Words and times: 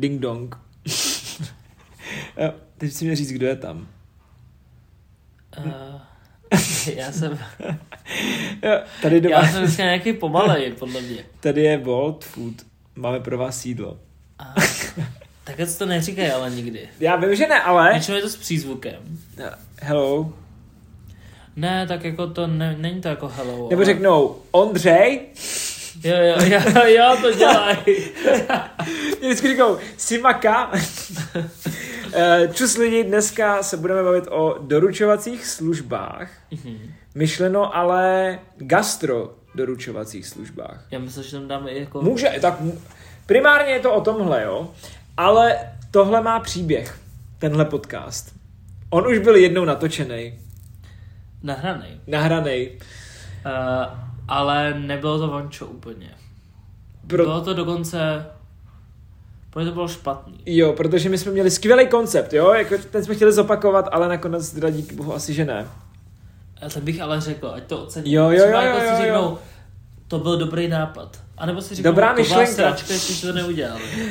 Ding 0.00 0.20
dong. 0.20 0.56
Jo, 2.36 2.52
Teď 2.78 2.92
si 2.92 3.04
mě 3.04 3.16
říct, 3.16 3.32
kdo 3.32 3.46
je 3.46 3.56
tam. 3.56 3.86
Uh, 5.58 6.00
já 6.94 7.12
jsem, 7.12 7.38
Jo, 8.62 8.80
Tady, 9.02 9.20
do 9.20 9.28
já 9.28 9.46
jsem 9.48 9.62
dneska 9.62 9.82
nějaký 9.82 10.12
pomalej, 10.12 10.72
podle 10.72 11.00
mě. 11.00 11.24
tady 11.40 11.62
je 11.62 11.78
World 11.78 12.24
Food. 12.24 12.54
Máme 12.94 13.20
pro 13.20 13.38
vás 13.38 13.66
jídlo. 13.66 13.98
A, 14.38 14.54
takhle 15.44 15.66
to 15.66 15.86
neříkají 15.86 16.28
ale 16.30 16.50
nikdy. 16.50 16.88
Já 17.00 17.16
vím, 17.16 17.34
že 17.36 17.46
ne, 17.46 17.62
ale... 17.62 17.92
Většinou 17.92 18.16
je 18.16 18.22
to 18.22 18.28
s 18.28 18.36
přízvukem. 18.36 19.18
Hello. 19.82 20.32
Ne, 21.56 21.86
tak 21.86 22.04
jako 22.04 22.26
to 22.26 22.46
ne, 22.46 22.76
není 22.78 23.00
to 23.00 23.08
jako 23.08 23.28
hello. 23.28 23.68
Nebo 23.70 23.76
ale- 23.80 23.84
řeknou 23.84 24.38
Ondřej. 24.50 25.20
Jo, 26.04 26.16
jo, 26.16 26.36
jo, 26.44 26.84
jo, 26.86 27.16
to 27.22 27.32
dělají. 27.32 27.78
Mě 29.24 29.30
vždycky 29.32 29.48
říkou 29.48 29.78
Simaka. 29.96 30.70
Eh, 32.16 32.48
Čus 32.52 32.76
lidi, 32.76 33.04
dneska 33.04 33.62
se 33.62 33.76
budeme 33.76 34.02
bavit 34.02 34.24
o 34.30 34.58
doručovacích 34.60 35.46
službách. 35.46 36.30
Mhm. 36.50 36.92
Myšleno 37.14 37.76
ale 37.76 38.38
gastro 38.56 39.34
doručovacích 39.54 40.26
službách. 40.26 40.86
Já 40.90 40.98
myslím, 40.98 41.24
že 41.24 41.30
tam 41.30 41.48
dáme 41.48 41.70
i 41.70 41.80
jako... 41.80 42.02
Může, 42.02 42.28
tak 42.40 42.54
primárně 43.26 43.72
je 43.72 43.80
to 43.80 43.94
o 43.94 44.00
tomhle, 44.00 44.42
jo. 44.44 44.70
Ale 45.16 45.58
tohle 45.90 46.22
má 46.22 46.40
příběh, 46.40 46.98
tenhle 47.38 47.64
podcast. 47.64 48.34
On 48.90 49.06
už 49.06 49.18
byl 49.18 49.36
jednou 49.36 49.64
natočený, 49.64 50.38
Nahranej. 51.42 52.00
nahraný. 52.06 52.70
Uh, 52.70 53.98
ale 54.28 54.74
nebylo 54.78 55.18
to 55.18 55.28
vančo 55.28 55.66
úplně. 55.66 56.10
Pro, 57.06 57.24
Bylo 57.24 57.40
to 57.40 57.54
dokonce... 57.54 58.26
Protože 59.54 59.66
to 59.66 59.74
bylo 59.74 59.88
špatný. 59.88 60.34
jo, 60.46 60.72
protože 60.72 61.08
my 61.08 61.18
jsme 61.18 61.32
měli 61.32 61.50
skvělý 61.50 61.86
koncept, 61.86 62.32
jo, 62.32 62.52
jako 62.52 62.74
ten 62.90 63.04
jsme 63.04 63.14
chtěli 63.14 63.32
zopakovat, 63.32 63.88
ale 63.92 64.08
nakonec 64.08 64.50
teda 64.50 64.70
díky 64.70 64.94
bohu 64.94 65.14
asi, 65.14 65.34
že 65.34 65.44
ne. 65.44 65.68
A 66.62 66.68
to 66.68 66.80
bych 66.80 67.00
ale 67.00 67.20
řekl, 67.20 67.48
ať 67.54 67.62
to 67.62 67.82
ocení. 67.82 68.12
Jo, 68.12 68.24
jo, 68.24 68.30
jo, 68.30 68.60
jako 68.60 68.78
jo, 68.78 68.84
si 68.84 68.90
jo. 68.90 68.96
řeknou, 69.02 69.38
to 70.08 70.18
byl 70.18 70.36
dobrý 70.38 70.68
nápad. 70.68 71.23
A 71.38 71.46
nebo 71.46 71.62
si 71.62 71.74
řeknou, 71.74 71.90
Dobrá 71.90 72.12
myšlenka. 72.12 72.52
sračka, 72.52 72.92
jestli 72.92 73.26
to 73.26 73.32
neudělali. 73.32 73.82
Uh, 73.82 74.10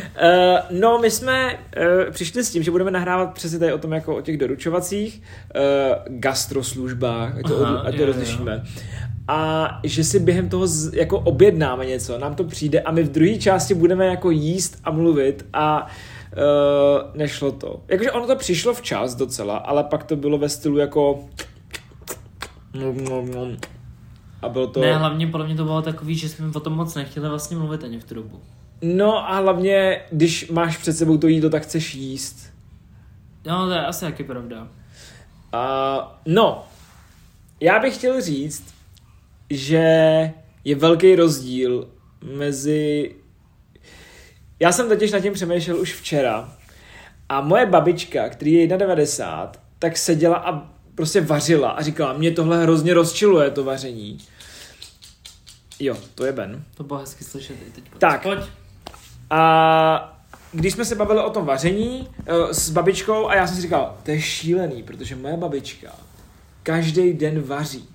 no, 0.79 0.99
my 0.99 1.11
jsme 1.11 1.53
uh, 1.53 2.11
přišli 2.11 2.43
s 2.43 2.51
tím, 2.51 2.63
že 2.63 2.71
budeme 2.71 2.91
nahrávat 2.91 3.33
přesně 3.33 3.59
tady 3.59 3.73
o 3.73 3.77
tom, 3.77 3.93
jako 3.93 4.15
o 4.15 4.21
těch 4.21 4.37
doručovacích 4.37 5.21
uh, 5.55 5.61
gastroslužbách, 6.07 7.37
ať 7.37 7.47
to, 7.47 7.65
Aha, 7.65 7.79
ať 7.79 7.95
to 7.95 8.01
jo, 8.01 8.07
jo. 8.07 8.13
rozlišíme. 8.13 8.63
A 9.27 9.69
že 9.83 10.03
si 10.03 10.19
během 10.19 10.49
toho 10.49 10.67
z, 10.67 10.93
jako 10.93 11.19
objednáme 11.19 11.85
něco, 11.85 12.17
nám 12.17 12.35
to 12.35 12.43
přijde 12.43 12.81
a 12.81 12.91
my 12.91 13.03
v 13.03 13.11
druhé 13.11 13.37
části 13.37 13.73
budeme 13.73 14.05
jako 14.05 14.31
jíst 14.31 14.77
a 14.83 14.91
mluvit 14.91 15.45
a 15.53 15.87
uh, 15.87 17.17
nešlo 17.17 17.51
to. 17.51 17.83
Jakože 17.87 18.11
ono 18.11 18.27
to 18.27 18.35
přišlo 18.35 18.73
včas 18.73 19.15
docela, 19.15 19.57
ale 19.57 19.83
pak 19.83 20.03
to 20.03 20.15
bylo 20.15 20.37
ve 20.37 20.49
stylu 20.49 20.77
jako 20.77 21.25
a 24.43 24.49
bylo 24.49 24.67
to... 24.67 24.81
Ne, 24.81 24.97
hlavně 24.97 25.27
podle 25.27 25.45
mě 25.45 25.55
to 25.55 25.63
bylo 25.63 25.81
takový, 25.81 26.15
že 26.15 26.29
jsme 26.29 26.47
o 26.55 26.59
tom 26.59 26.73
moc 26.73 26.95
nechtěli 26.95 27.29
vlastně 27.29 27.57
mluvit 27.57 27.83
ani 27.83 27.99
v 27.99 28.03
tu 28.03 28.15
dobu. 28.15 28.39
No 28.81 29.29
a 29.29 29.39
hlavně, 29.39 30.01
když 30.11 30.49
máš 30.49 30.77
před 30.77 30.93
sebou 30.93 31.17
to 31.17 31.27
jídlo, 31.27 31.49
tak 31.49 31.63
chceš 31.63 31.95
jíst. 31.95 32.53
No, 33.45 33.67
to 33.67 33.73
je 33.73 33.85
asi 33.85 34.05
taky 34.05 34.23
pravda. 34.23 34.61
Uh, 34.61 34.69
no, 36.25 36.63
já 37.59 37.79
bych 37.79 37.95
chtěl 37.95 38.21
říct, 38.21 38.73
že 39.49 39.83
je 40.63 40.75
velký 40.75 41.15
rozdíl 41.15 41.87
mezi... 42.23 43.15
Já 44.59 44.71
jsem 44.71 44.89
totiž 44.89 45.11
nad 45.11 45.19
tím 45.19 45.33
přemýšlel 45.33 45.77
už 45.77 45.93
včera 45.93 46.53
a 47.29 47.41
moje 47.41 47.65
babička, 47.65 48.29
který 48.29 48.53
je 48.53 48.67
91, 48.67 49.51
tak 49.79 49.97
seděla 49.97 50.35
a 50.35 50.73
prostě 50.95 51.21
vařila 51.21 51.69
a 51.69 51.81
říkala, 51.81 52.13
mě 52.13 52.31
tohle 52.31 52.63
hrozně 52.63 52.93
rozčiluje, 52.93 53.51
to 53.51 53.63
vaření. 53.63 54.17
Jo, 55.79 55.97
to 56.15 56.25
je 56.25 56.31
Ben. 56.31 56.63
To 56.75 56.83
bylo 56.83 56.99
hezky 56.99 57.23
slyšet 57.23 57.53
i 57.67 57.71
teď. 57.71 57.83
Tak. 57.97 58.23
Pojď. 58.23 58.39
A 59.29 60.19
když 60.51 60.73
jsme 60.73 60.85
se 60.85 60.95
bavili 60.95 61.21
o 61.23 61.29
tom 61.29 61.45
vaření 61.45 62.07
eh, 62.25 62.53
s 62.53 62.69
babičkou 62.69 63.27
a 63.27 63.35
já 63.35 63.47
jsem 63.47 63.55
si 63.55 63.61
říkal, 63.61 63.97
to 64.03 64.11
je 64.11 64.21
šílený, 64.21 64.83
protože 64.83 65.15
moje 65.15 65.37
babička 65.37 65.87
každý 66.63 67.13
den 67.13 67.41
vaří. 67.41 67.89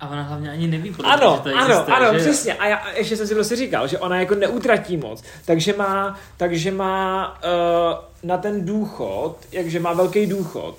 A 0.00 0.08
ona 0.08 0.22
hlavně 0.22 0.50
ani 0.50 0.66
neví, 0.66 0.90
podle 0.92 1.16
mě, 1.16 1.26
Ano, 1.26 1.36
že 1.36 1.50
to 1.50 1.56
ano, 1.56 1.66
existuje, 1.66 1.96
ano, 1.96 2.18
že? 2.18 2.24
přesně. 2.24 2.54
A 2.54 2.66
já 2.66 2.88
ještě 2.90 3.16
jsem 3.16 3.26
si 3.26 3.34
prostě 3.34 3.56
říkal, 3.56 3.88
že 3.88 3.98
ona 3.98 4.20
jako 4.20 4.34
neutratí 4.34 4.96
moc, 4.96 5.22
takže 5.44 5.74
má, 5.76 6.18
takže 6.36 6.70
má 6.70 7.28
uh, 7.34 8.28
na 8.28 8.36
ten 8.38 8.66
důchod, 8.66 9.36
jakže 9.52 9.80
má 9.80 9.92
velký 9.92 10.26
důchod 10.26 10.76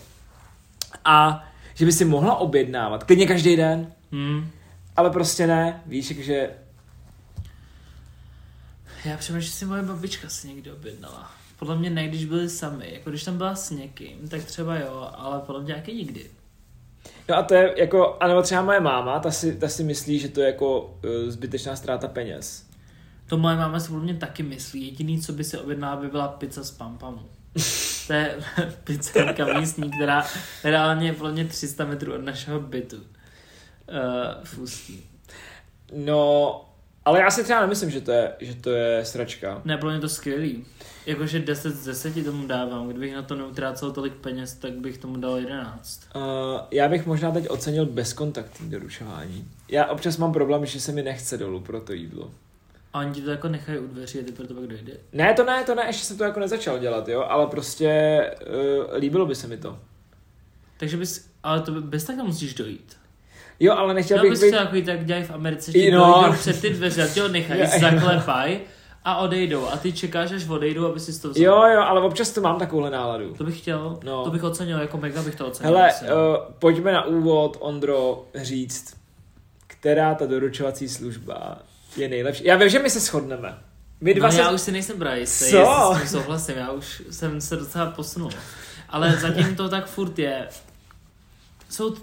a 1.06 1.44
že 1.76 1.86
by 1.86 1.92
si 1.92 2.06
mohla 2.06 2.36
objednávat, 2.36 3.04
klidně 3.04 3.28
každý 3.28 3.56
den, 3.56 3.94
Hmm. 4.12 4.50
Ale 4.98 5.10
prostě 5.10 5.48
ne, 5.48 5.84
víš, 5.86 6.08
takže 6.08 6.50
Já 9.06 9.18
přemýšlím, 9.18 9.42
že 9.42 9.58
si 9.58 9.66
moje 9.66 9.84
babička 9.84 10.30
si 10.30 10.48
někdy 10.48 10.72
objednala. 10.72 11.32
Podle 11.60 11.76
mě 11.76 11.90
ne, 11.90 12.08
když 12.08 12.26
byli 12.26 12.50
sami. 12.50 12.94
Jako 12.94 13.10
když 13.10 13.24
tam 13.24 13.38
byla 13.38 13.56
s 13.56 13.70
někým, 13.70 14.28
tak 14.28 14.44
třeba 14.44 14.76
jo, 14.76 15.10
ale 15.16 15.40
podle 15.40 15.62
mě 15.64 15.76
taky 15.76 15.94
nikdy. 15.94 16.30
No 17.30 17.36
a 17.36 17.44
to 17.44 17.54
je 17.54 17.74
jako, 17.78 18.18
anebo 18.20 18.42
třeba 18.42 18.62
moje 18.62 18.80
máma, 18.80 19.20
ta 19.20 19.32
si, 19.32 19.56
ta 19.56 19.68
si 19.68 19.84
myslí, 19.84 20.20
že 20.20 20.30
to 20.30 20.42
je 20.42 20.48
jako 20.48 20.82
uh, 20.82 21.30
zbytečná 21.30 21.76
ztráta 21.76 22.08
peněz. 22.08 22.68
To 23.28 23.38
moje 23.38 23.56
máma 23.56 23.80
si 23.80 23.88
podle 23.88 24.04
mě 24.04 24.14
taky 24.14 24.44
myslí. 24.44 24.86
Jediný, 24.86 25.22
co 25.22 25.34
by 25.34 25.44
si 25.44 25.58
objednala, 25.58 25.96
by 25.96 26.08
byla 26.08 26.28
pizza 26.28 26.64
z 26.64 26.72
pampamu. 26.72 27.30
To 28.08 28.14
je 28.14 28.38
pizzerka 28.84 29.60
místní, 29.60 29.92
která 29.92 30.26
reálně 30.64 31.08
je 31.08 31.14
podle 31.14 31.32
mě 31.32 31.46
300 31.46 31.86
metrů 31.86 32.14
od 32.14 32.22
našeho 32.22 32.60
bytu. 32.60 32.98
Uh, 33.90 34.44
v 34.44 34.58
Ústí. 34.58 35.10
No, 35.96 36.66
ale 37.06 37.20
já 37.20 37.32
si 37.32 37.44
třeba 37.44 37.62
nemyslím, 37.62 37.90
že 37.90 38.02
to 38.02 38.12
je, 38.12 38.34
že 38.40 38.56
to 38.56 38.70
je 38.70 39.06
sračka. 39.06 39.62
Ne, 39.66 39.78
podle 39.78 39.94
mě 39.94 40.02
to 40.02 40.10
skvělý. 40.10 40.66
Jakože 41.06 41.40
10 41.40 41.76
z 41.76 41.86
10 41.86 42.26
tomu 42.26 42.48
dávám. 42.48 42.88
Kdybych 42.88 43.16
na 43.16 43.22
to 43.22 43.36
neutrácel 43.36 43.92
tolik 43.92 44.14
peněz, 44.14 44.54
tak 44.54 44.74
bych 44.74 44.98
tomu 44.98 45.18
dal 45.18 45.38
11. 45.38 46.02
Uh, 46.16 46.22
já 46.72 46.90
bych 46.90 47.06
možná 47.06 47.32
teď 47.32 47.50
ocenil 47.50 47.86
bezkontaktní 47.86 48.70
doručování. 48.70 49.48
Já 49.70 49.86
občas 49.86 50.18
mám 50.18 50.34
problém, 50.34 50.66
že 50.66 50.82
se 50.82 50.92
mi 50.92 51.04
nechce 51.04 51.38
dolů 51.38 51.60
pro 51.60 51.82
to 51.82 51.94
jídlo. 51.94 52.32
A 52.94 53.00
oni 53.00 53.12
ti 53.12 53.22
to 53.22 53.32
jako 53.32 53.48
nechají 53.48 53.80
u 53.80 53.88
dveří 53.88 54.20
a 54.20 54.24
ty 54.24 54.32
proto 54.32 54.54
pak 54.54 54.68
dojde. 54.68 54.94
Ne, 55.14 55.34
to 55.34 55.44
ne, 55.46 55.64
to 55.64 55.76
ne, 55.76 55.84
ještě 55.88 56.06
jsem 56.06 56.18
to 56.18 56.24
jako 56.24 56.40
nezačal 56.40 56.80
dělat, 56.80 57.08
jo, 57.08 57.22
ale 57.22 57.48
prostě 57.48 58.22
uh, 58.48 58.98
líbilo 58.98 59.26
by 59.26 59.36
se 59.36 59.48
mi 59.48 59.58
to. 59.58 59.80
Takže 60.78 60.98
bys, 60.98 61.30
ale 61.44 61.62
to 61.62 61.82
bez 61.82 62.04
tak 62.04 62.16
musíš 62.16 62.54
dojít. 62.54 62.97
Jo, 63.60 63.74
ale 63.74 63.94
nechtěl 63.94 64.18
Chtěl 64.18 64.30
bych 64.32 64.42
být... 64.42 64.52
takový 64.52 64.84
tak 64.84 65.06
dělají 65.06 65.26
v 65.26 65.32
Americe, 65.32 65.72
že 65.72 65.92
no. 65.92 65.98
no. 65.98 66.22
dojdou 66.22 66.34
před 66.38 66.62
ty 66.62 66.70
dveře 66.70 67.04
a 67.04 67.08
ti 67.08 67.20
ho 67.20 67.28
nechají, 67.28 67.62
Jo. 67.62 67.68
zaklepaj 67.82 68.60
a 69.06 69.18
odejdou. 69.18 69.68
A 69.68 69.78
ty 69.78 69.94
čekáš, 69.94 70.32
až 70.32 70.50
odejdou, 70.50 70.86
aby 70.86 71.00
si 71.00 71.22
to 71.22 71.30
vzal. 71.30 71.44
Jo, 71.44 71.64
jo, 71.74 71.82
ale 71.82 72.02
občas 72.02 72.30
to 72.32 72.42
mám 72.42 72.60
takovouhle 72.60 72.92
náladu. 72.92 73.34
To 73.38 73.44
bych 73.44 73.58
chtěl, 73.60 74.00
No. 74.04 74.12
no. 74.12 74.24
to 74.24 74.32
bych 74.32 74.44
ocenil, 74.44 74.80
jako 74.80 74.98
mega 74.98 75.22
bych 75.22 75.36
to 75.36 75.48
ocenil. 75.48 75.76
Hele, 75.78 75.94
uh, 76.02 76.10
pojďme 76.60 76.92
na 76.94 77.06
úvod, 77.06 77.58
Ondro, 77.60 78.26
říct, 78.36 78.96
která 79.68 80.16
ta 80.16 80.26
doručovací 80.26 80.90
služba 80.90 81.58
je 81.98 82.10
nejlepší. 82.10 82.46
Já 82.46 82.56
vím, 82.58 82.70
že 82.70 82.80
my 82.80 82.90
se 82.90 83.00
shodneme. 83.00 83.58
My 84.02 84.14
dva 84.14 84.28
no, 84.28 84.32
se... 84.32 84.40
já 84.40 84.52
už 84.52 84.62
si 84.62 84.72
nejsem 84.72 85.00
právě 85.00 85.20
jistý, 85.20 85.46
Co? 85.52 85.94
s 85.96 86.00
tím 86.00 86.08
souhlasím, 86.08 86.58
já 86.58 86.72
už 86.72 87.04
jsem 87.10 87.42
se 87.42 87.56
docela 87.56 87.86
posunul. 87.86 88.30
Ale 88.90 89.12
zatím 89.12 89.56
to 89.56 89.70
tak 89.70 89.88
furt 89.88 90.20
je. 90.20 90.48
Jsou, 91.70 91.96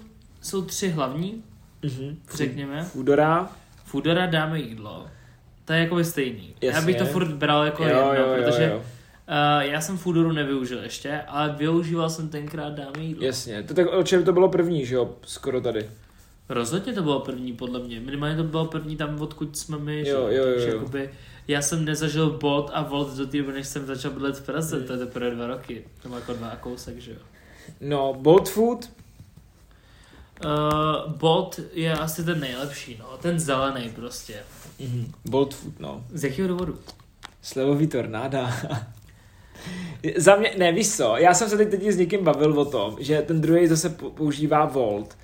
jsou 0.45 0.61
tři 0.61 0.89
hlavní, 0.89 1.43
Mhm. 1.83 2.17
řekněme. 2.35 2.83
Foodora. 2.83 3.49
Foodora 3.85 4.25
dáme 4.25 4.59
jídlo. 4.59 5.05
To 5.65 5.73
je 5.73 5.79
jako 5.79 6.03
stejný. 6.03 6.55
Já 6.61 6.71
Jasně. 6.71 6.85
bych 6.85 6.95
to 6.95 7.05
furt 7.05 7.27
bral 7.27 7.63
jako 7.63 7.83
Jo, 7.83 7.89
jedno, 7.89 8.13
jo, 8.13 8.35
jo, 8.37 8.43
protože 8.43 8.63
jo. 8.63 8.77
Uh, 8.77 8.83
já 9.63 9.81
jsem 9.81 9.97
Foodoru 9.97 10.31
nevyužil 10.31 10.83
ještě, 10.83 11.21
ale 11.27 11.55
využíval 11.57 12.09
jsem 12.09 12.29
tenkrát 12.29 12.73
dáme 12.73 12.99
jídlo. 13.03 13.25
Jasně, 13.25 13.63
to, 13.63 13.73
tak, 13.73 13.87
o 13.93 14.03
čem 14.03 14.23
to 14.23 14.33
bylo 14.33 14.49
první, 14.49 14.85
že 14.85 14.95
jo, 14.95 15.15
skoro 15.25 15.61
tady. 15.61 15.89
Rozhodně 16.49 16.93
to 16.93 17.01
bylo 17.03 17.19
první, 17.19 17.53
podle 17.53 17.79
mě. 17.79 17.99
Minimálně 17.99 18.35
to 18.37 18.43
bylo 18.43 18.65
první 18.65 18.95
tam, 18.97 19.21
odkud 19.21 19.57
jsme 19.57 19.77
my. 19.77 20.05
že 20.05 20.11
Jo, 20.11 20.21
jo, 20.21 20.31
jo, 20.31 20.45
Takže 20.53 20.69
jo. 20.69 20.75
Jakoby, 20.77 21.09
já 21.47 21.61
jsem 21.61 21.85
nezažil 21.85 22.29
Bolt 22.29 22.71
a 22.73 22.83
Volt 22.83 23.17
do 23.17 23.27
té 23.27 23.37
doby, 23.37 23.53
než 23.53 23.67
jsem 23.67 23.85
začal 23.85 24.11
bydlet 24.11 24.37
v 24.37 24.45
Praze, 24.45 24.81
to 24.81 24.93
je 24.93 24.99
teprve 24.99 25.31
dva 25.31 25.47
roky. 25.47 25.83
To 26.03 26.09
má 26.09 26.15
jako 26.15 26.33
dva 26.33 26.47
a 26.47 26.55
kousek, 26.55 26.97
že 26.99 27.11
jo. 27.11 27.17
No, 27.81 28.13
Bolt 28.13 28.49
Food, 28.49 28.89
Uh, 30.45 31.11
Bolt 31.13 31.59
je 31.73 31.93
asi 31.93 32.23
ten 32.23 32.39
nejlepší, 32.39 32.97
no. 32.99 33.17
Ten 33.21 33.39
zelený 33.39 33.89
prostě. 33.89 34.33
mhm. 34.79 35.11
Bolt 35.25 35.53
Food, 35.53 35.79
no. 35.79 36.03
Z 36.13 36.23
jakého 36.23 36.47
důvodu? 36.47 36.79
Slevový 37.41 37.87
tornáda. 37.87 38.53
Za 40.17 40.35
mě, 40.35 40.53
ne, 40.57 40.71
víš 40.71 40.95
co, 40.95 41.17
já 41.17 41.33
jsem 41.33 41.49
se 41.49 41.57
teď, 41.57 41.69
teď 41.69 41.83
s 41.83 41.97
někým 41.97 42.23
bavil 42.23 42.59
o 42.59 42.65
tom, 42.65 42.97
že 42.99 43.21
ten 43.21 43.41
druhý 43.41 43.67
zase 43.67 43.97
pou- 43.97 44.09
používá 44.09 44.65
Volt 44.65 45.17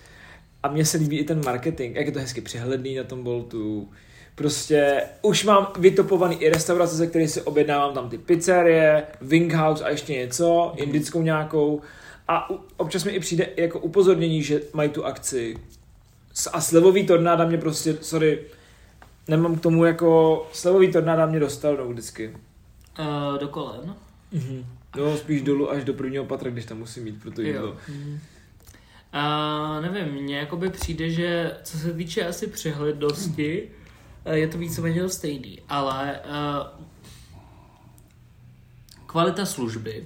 a 0.64 0.68
mně 0.68 0.86
se 0.86 0.98
líbí 0.98 1.18
i 1.20 1.24
ten 1.24 1.46
marketing, 1.46 1.96
jak 1.96 2.06
je 2.06 2.12
to 2.12 2.20
hezky 2.20 2.42
přehledný 2.42 2.96
na 2.96 3.04
tom 3.04 3.24
Boltu, 3.24 3.90
Prostě 4.36 5.02
už 5.22 5.44
mám 5.44 5.68
vytopovaný 5.80 6.36
i 6.36 6.50
restaurace, 6.50 6.96
ze 6.96 7.08
kterých 7.08 7.30
si 7.30 7.42
objednávám 7.42 7.94
tam 7.94 8.10
ty 8.10 8.18
pizzerie, 8.18 9.04
Wing 9.22 9.54
House 9.54 9.84
a 9.84 9.90
ještě 9.90 10.14
něco, 10.14 10.74
indickou 10.76 11.22
nějakou. 11.22 11.82
A 12.32 12.50
u- 12.50 12.60
občas 12.78 13.04
mi 13.04 13.12
i 13.12 13.20
přijde 13.20 13.50
jako 13.58 13.80
upozornění, 13.80 14.44
že 14.44 14.62
mají 14.74 14.90
tu 14.90 15.06
akci. 15.06 15.58
S- 16.34 16.50
A 16.54 16.62
slevový 16.62 17.08
tornáda 17.08 17.46
mě 17.46 17.58
prostě, 17.58 17.98
sorry, 18.02 18.44
nemám 19.28 19.56
k 19.56 19.62
tomu 19.62 19.86
jako, 19.86 20.50
slevový 20.54 20.92
tornáda 20.92 21.26
mě 21.26 21.40
dostal 21.40 21.78
no, 21.78 21.88
vždycky. 21.90 22.38
Uh, 23.00 23.40
do 23.40 23.48
kolen. 23.48 23.96
Mm-hmm. 24.34 24.66
No, 24.98 25.18
spíš 25.18 25.42
dolů 25.42 25.72
až 25.72 25.84
do 25.84 25.94
prvního 25.94 26.26
patra, 26.26 26.50
když 26.52 26.66
tam 26.66 26.78
musím 26.78 27.04
mít 27.04 27.22
pro 27.22 27.32
to 27.32 27.42
jídlo. 27.42 27.68
Jo. 27.68 27.76
A 29.14 29.80
nevím, 29.82 30.14
mně 30.24 30.38
jakoby 30.38 30.70
přijde, 30.70 31.10
že 31.10 31.58
co 31.64 31.78
se 31.78 31.94
týče 31.94 32.28
asi 32.28 32.48
přehlednosti, 32.48 33.70
eh, 34.26 34.38
je 34.38 34.48
to 34.48 34.58
víceméně 34.58 35.10
stejný, 35.10 35.60
ale 35.70 36.20
uh, 36.26 36.86
kvalita 39.06 39.46
služby 39.46 40.06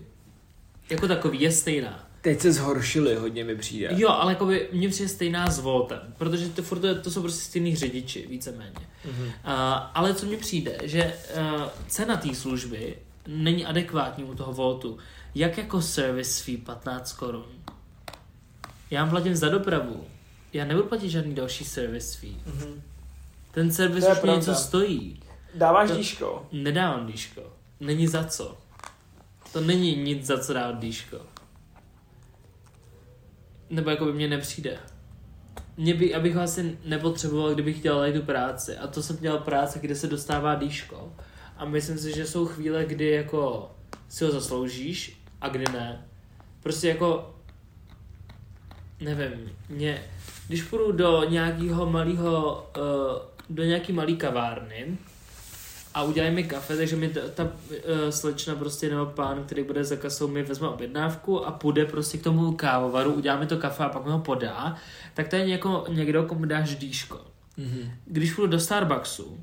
jako 0.90 1.08
takový 1.08 1.42
je 1.42 1.52
stejná. 1.52 2.05
Teď 2.26 2.42
se 2.42 2.52
zhoršili, 2.52 3.16
hodně 3.16 3.44
mi 3.44 3.56
přijde. 3.56 3.90
Jo, 3.92 4.10
ale 4.10 4.32
jakoby 4.32 4.70
mně 4.72 4.90
přijde 4.90 5.10
stejná 5.10 5.50
s 5.52 5.60
Voltem, 5.60 6.00
protože 6.18 6.50
to, 6.50 6.64
furt 6.64 6.80
to, 7.04 7.12
jsou 7.12 7.22
prostě 7.22 7.42
stejný 7.42 7.76
řidiči, 7.76 8.28
víceméně. 8.30 8.80
Mhm. 9.06 9.24
Uh, 9.26 9.32
ale 9.94 10.14
co 10.14 10.26
mně 10.26 10.38
přijde, 10.38 10.78
že 10.84 11.14
uh, 11.56 11.62
cena 11.88 12.18
té 12.18 12.36
služby 12.36 12.98
není 13.28 13.66
adekvátní 13.66 14.24
u 14.24 14.36
toho 14.36 14.54
Voltu. 14.54 14.98
Jak 15.36 15.58
jako 15.58 15.82
service 15.82 16.44
fee 16.44 16.58
15 16.58 17.14
korun? 17.14 17.46
Já 18.92 19.02
vám 19.02 19.10
platím 19.10 19.36
za 19.36 19.50
dopravu. 19.50 20.08
Já 20.54 20.66
nebudu 20.66 20.88
platit 20.88 21.10
žádný 21.10 21.36
další 21.36 21.66
service 21.66 22.18
fee. 22.20 22.36
Mhm. 22.46 22.82
Ten 23.52 23.72
servis 23.72 24.06
už 24.12 24.22
mě 24.22 24.32
něco 24.32 24.46
pravda. 24.46 24.54
stojí. 24.56 25.20
Dáváš 25.56 25.90
To- 25.90 25.98
díško? 25.98 26.48
Nedávám 26.52 27.08
dýško. 27.08 27.42
Není 27.80 28.08
za 28.08 28.24
co. 28.24 28.58
To 29.54 29.62
není 29.62 29.96
nic 29.96 30.26
za 30.26 30.38
co 30.40 30.54
dávat 30.54 30.80
dýško. 30.80 31.18
Nebo 33.70 33.90
jako 33.90 34.06
by 34.06 34.14
mě 34.14 34.28
nepřijde. 34.28 34.78
Mě 35.78 35.94
by, 35.94 36.16
abych 36.16 36.36
ho 36.36 36.42
asi 36.42 36.78
nepotřeboval, 36.86 37.54
kdybych 37.54 37.82
dělal 37.82 38.12
tu 38.12 38.22
práci. 38.22 38.78
A 38.78 38.88
to 38.88 39.04
jsem 39.04 39.18
dělal 39.18 39.40
práce, 39.40 39.80
kde 39.80 39.96
se 39.96 40.08
dostává 40.08 40.56
dýško. 40.56 41.14
A 41.58 41.66
myslím 41.66 41.98
si, 41.98 42.16
že 42.16 42.26
jsou 42.26 42.46
chvíle, 42.46 42.86
kdy 42.86 43.12
jako 43.12 43.72
si 44.10 44.26
ho 44.26 44.32
zasloužíš 44.32 45.22
a 45.42 45.50
kdy 45.50 45.66
ne. 45.74 46.06
Prostě 46.64 46.88
jako 46.88 47.36
nevím, 49.00 49.52
mě, 49.70 50.04
když 50.48 50.64
půjdu 50.64 50.92
do 50.92 51.24
nějakého 51.24 51.86
malého, 51.86 52.68
uh, 52.78 52.86
do 53.50 53.64
nějaký 53.64 53.94
malý 53.94 54.18
kavárny 54.18 54.98
a 55.96 56.04
udělají 56.04 56.36
mi 56.36 56.44
kafe, 56.44 56.78
takže 56.78 56.96
mi 56.96 57.10
ta, 57.10 57.22
ta 57.34 57.44
uh, 57.44 57.50
slečna 58.10 58.56
prostě 58.56 58.90
nebo 58.90 59.06
pán, 59.06 59.44
který 59.44 59.64
bude 59.64 59.84
za 59.84 59.96
kasou, 59.96 60.28
mi 60.28 60.44
vezme 60.44 60.68
objednávku 60.68 61.46
a 61.46 61.52
půjde 61.52 61.86
prostě 61.86 62.18
k 62.18 62.24
tomu 62.24 62.52
kávovaru, 62.52 63.14
udělá 63.14 63.40
mi 63.40 63.48
to 63.48 63.58
kafe 63.58 63.84
a 63.84 63.90
pak 63.90 64.06
mi 64.06 64.12
ho 64.12 64.20
podá, 64.20 64.76
tak 65.14 65.28
to 65.28 65.36
je 65.36 65.46
něko, 65.46 65.86
někdo, 65.90 66.24
komu 66.24 66.46
dáš 66.46 66.76
dýško. 66.76 67.22
Mhm. 67.58 67.92
Když 68.06 68.34
půjdu 68.34 68.52
do 68.52 68.60
Starbucksu, 68.60 69.40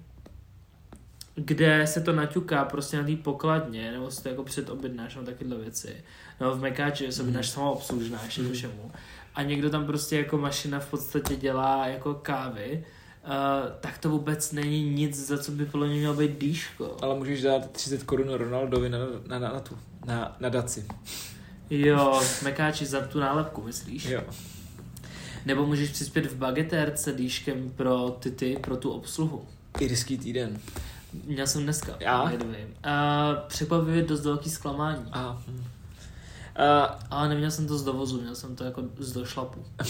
kde 1.35 1.87
se 1.87 2.01
to 2.01 2.13
naťuká 2.13 2.65
prostě 2.65 2.97
na 2.97 3.05
té 3.05 3.17
pokladně, 3.17 3.93
nebo 3.93 4.11
si 4.11 4.23
to 4.23 4.29
jako 4.29 4.45
předobjednáš, 4.45 5.17
no 5.17 5.23
takyhle 5.23 5.57
věci, 5.57 5.97
nebo 6.41 6.55
v 6.55 6.61
Mekáči, 6.61 7.07
že 7.07 7.13
se 7.13 7.23
objednáš 7.23 7.49
samoobslužná, 7.49 8.21
ještě 8.25 8.43
mm. 8.43 8.53
všemu. 8.53 8.93
A 9.35 9.43
někdo 9.43 9.71
tam 9.71 9.87
prostě 9.87 10.17
jako 10.17 10.39
mašina 10.39 10.81
v 10.81 10.91
podstatě 10.91 11.37
dělá 11.37 11.87
jako 11.87 12.15
kávy, 12.15 12.85
uh, 13.25 13.71
tak 13.81 13.99
to 13.99 14.09
vůbec 14.09 14.53
není 14.53 14.91
nic, 14.91 15.27
za 15.27 15.39
co 15.39 15.53
by 15.53 15.67
podle 15.67 15.87
mě 15.87 15.97
mělo 15.97 16.15
být 16.15 16.39
dýško. 16.39 16.97
Ale 17.03 17.15
můžeš 17.15 17.43
dát 17.43 17.71
30 17.71 18.03
korun 18.03 18.29
Ronaldovi 18.29 18.89
na, 18.89 18.99
na, 19.27 19.39
na, 19.39 19.53
na 19.53 19.61
tu, 19.61 19.79
na, 20.07 20.37
na 20.41 20.49
daci. 20.49 20.87
Jo, 21.71 22.21
Mekáči 22.43 22.87
za 22.87 23.01
tu 23.01 23.21
nálepku, 23.21 23.63
myslíš? 23.63 24.05
Jo. 24.05 24.23
Nebo 25.47 25.67
můžeš 25.67 25.91
přispět 25.91 26.27
v 26.27 26.37
bagetérce 26.37 27.13
dýškem 27.13 27.71
pro 27.77 28.17
ty, 28.21 28.31
ty 28.31 28.59
pro 28.61 28.77
tu 28.77 28.91
obsluhu. 28.91 29.45
Irský 29.81 30.19
týden. 30.19 30.59
Měl 31.25 31.47
jsem 31.47 31.63
dneska. 31.63 31.97
Já? 32.01 32.33
A 32.83 33.35
překvapivě 33.35 34.03
dost 34.03 34.25
velký 34.25 34.51
zklamání. 34.51 35.05
A, 35.13 35.43
hm. 35.49 35.65
Uh, 36.59 36.97
Ale 37.11 37.29
neměl 37.29 37.51
jsem 37.51 37.67
to 37.67 37.79
z 37.79 37.85
dovozu, 37.85 38.21
měl 38.21 38.35
jsem 38.35 38.57
to 38.57 38.65
jako 38.65 38.83
z 38.99 39.13
došlapu. 39.13 39.61
uh, 39.61 39.87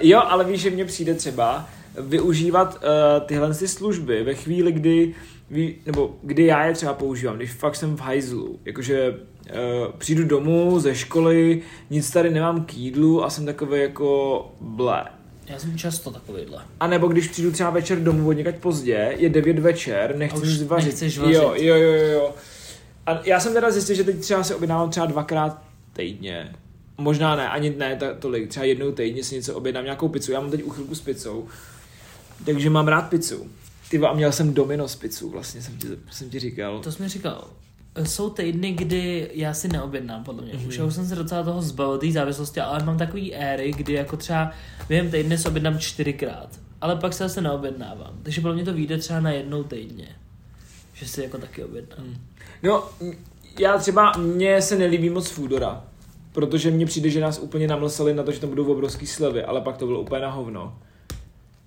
jo, 0.00 0.22
ale 0.26 0.44
víš, 0.44 0.60
že 0.60 0.70
mně 0.70 0.84
přijde 0.84 1.14
třeba 1.14 1.68
využívat 1.98 2.74
uh, 2.74 3.26
tyhle 3.26 3.54
ty 3.54 3.68
služby 3.68 4.22
ve 4.24 4.34
chvíli, 4.34 4.72
kdy 4.72 5.14
ví, 5.50 5.76
nebo 5.86 6.14
kdy 6.22 6.44
já 6.46 6.64
je 6.64 6.74
třeba 6.74 6.92
používám, 6.94 7.36
když 7.36 7.52
fakt 7.52 7.76
jsem 7.76 7.96
v 7.96 8.00
hajzlu, 8.00 8.58
jakože 8.64 9.10
uh, 9.10 9.92
přijdu 9.98 10.24
domů 10.24 10.80
ze 10.80 10.94
školy, 10.94 11.62
nic 11.90 12.10
tady 12.10 12.30
nemám 12.30 12.64
k 12.64 12.74
jídlu 12.74 13.24
a 13.24 13.30
jsem 13.30 13.46
takový 13.46 13.80
jako 13.80 14.52
ble. 14.60 15.04
Já 15.46 15.58
jsem 15.58 15.78
často 15.78 16.10
takovýhle. 16.10 16.62
A 16.80 16.86
nebo 16.86 17.08
když 17.08 17.28
přijdu 17.28 17.52
třeba 17.52 17.70
večer 17.70 17.98
domů 17.98 18.28
od 18.28 18.54
pozdě, 18.60 19.14
je 19.16 19.28
9 19.28 19.58
večer, 19.58 20.16
nechci 20.16 20.46
nic 20.46 20.62
vařit. 20.62 20.86
nechceš 20.86 21.18
vařit. 21.18 21.34
Jo, 21.34 21.54
jo, 21.56 21.76
jo, 21.76 21.92
jo, 21.92 22.06
jo. 22.12 22.34
A 23.06 23.20
já 23.24 23.40
jsem 23.40 23.52
teda 23.52 23.70
zjistil, 23.70 23.96
že 23.96 24.04
teď 24.04 24.20
třeba 24.20 24.42
se 24.44 24.54
objednávám 24.54 24.90
třeba 24.90 25.06
dvakrát 25.06 25.62
týdně. 25.92 26.52
Možná 26.98 27.36
ne, 27.36 27.48
ani 27.48 27.70
ne 27.70 27.96
ta, 27.96 28.14
tolik, 28.14 28.48
třeba 28.48 28.66
jednou 28.66 28.92
týdně 28.92 29.24
si 29.24 29.34
něco 29.34 29.54
objednám, 29.54 29.84
nějakou 29.84 30.08
pizzu. 30.08 30.32
Já 30.32 30.40
mám 30.40 30.50
teď 30.50 30.64
uchylku 30.64 30.94
s 30.94 31.00
pizzou, 31.00 31.48
takže 32.44 32.70
mám 32.70 32.88
rád 32.88 33.02
pizzu. 33.02 33.46
Ty 33.90 33.98
a 33.98 34.12
měl 34.12 34.32
jsem 34.32 34.54
Domino's 34.54 34.96
pizzu, 34.96 35.30
vlastně 35.30 35.62
jsem 35.62 35.76
ti, 35.76 35.88
jsem 36.10 36.30
ti 36.30 36.38
říkal. 36.38 36.80
To 36.80 36.92
jsi 36.92 37.02
mi 37.02 37.08
říkal. 37.08 37.48
Jsou 38.02 38.30
týdny, 38.30 38.72
kdy 38.72 39.30
já 39.32 39.54
si 39.54 39.68
neobjednám, 39.68 40.24
podle 40.24 40.42
mě. 40.42 40.52
Mm-hmm. 40.52 40.68
Už, 40.68 40.78
já 40.78 40.84
už 40.84 40.94
jsem 40.94 41.06
se 41.06 41.14
docela 41.14 41.42
toho 41.42 41.62
zbavil, 41.62 41.98
té 41.98 42.12
závislosti, 42.12 42.60
ale 42.60 42.84
mám 42.84 42.98
takový 42.98 43.34
éry, 43.34 43.72
kdy 43.72 43.92
jako 43.92 44.16
třeba 44.16 44.52
během 44.88 45.10
týdne 45.10 45.38
se 45.38 45.48
objednám 45.48 45.78
čtyřikrát. 45.78 46.48
Ale 46.80 46.96
pak 46.96 47.12
se 47.12 47.24
zase 47.24 47.40
neobjednávám. 47.40 48.18
Takže 48.22 48.40
podle 48.40 48.54
mě 48.54 48.64
to 48.64 48.72
vyjde 48.72 48.98
třeba 48.98 49.20
na 49.20 49.30
jednou 49.30 49.62
týdně. 49.62 50.08
Že 50.94 51.08
si 51.08 51.22
jako 51.22 51.38
taky 51.38 51.64
objednám. 51.64 52.06
Mm. 52.06 52.16
No, 52.62 52.84
já 53.58 53.78
třeba, 53.78 54.12
mně 54.18 54.62
se 54.62 54.78
nelíbí 54.78 55.10
moc 55.10 55.28
Foodora, 55.28 55.84
protože 56.32 56.70
mně 56.70 56.86
přijde, 56.86 57.10
že 57.10 57.20
nás 57.20 57.38
úplně 57.38 57.68
namlsali 57.68 58.14
na 58.14 58.22
to, 58.22 58.32
že 58.32 58.40
tam 58.40 58.50
budou 58.50 58.72
obrovský 58.72 59.06
slevy, 59.06 59.44
ale 59.44 59.60
pak 59.60 59.76
to 59.76 59.86
bylo 59.86 60.00
úplně 60.00 60.20
na 60.22 60.30
hovno. 60.30 60.74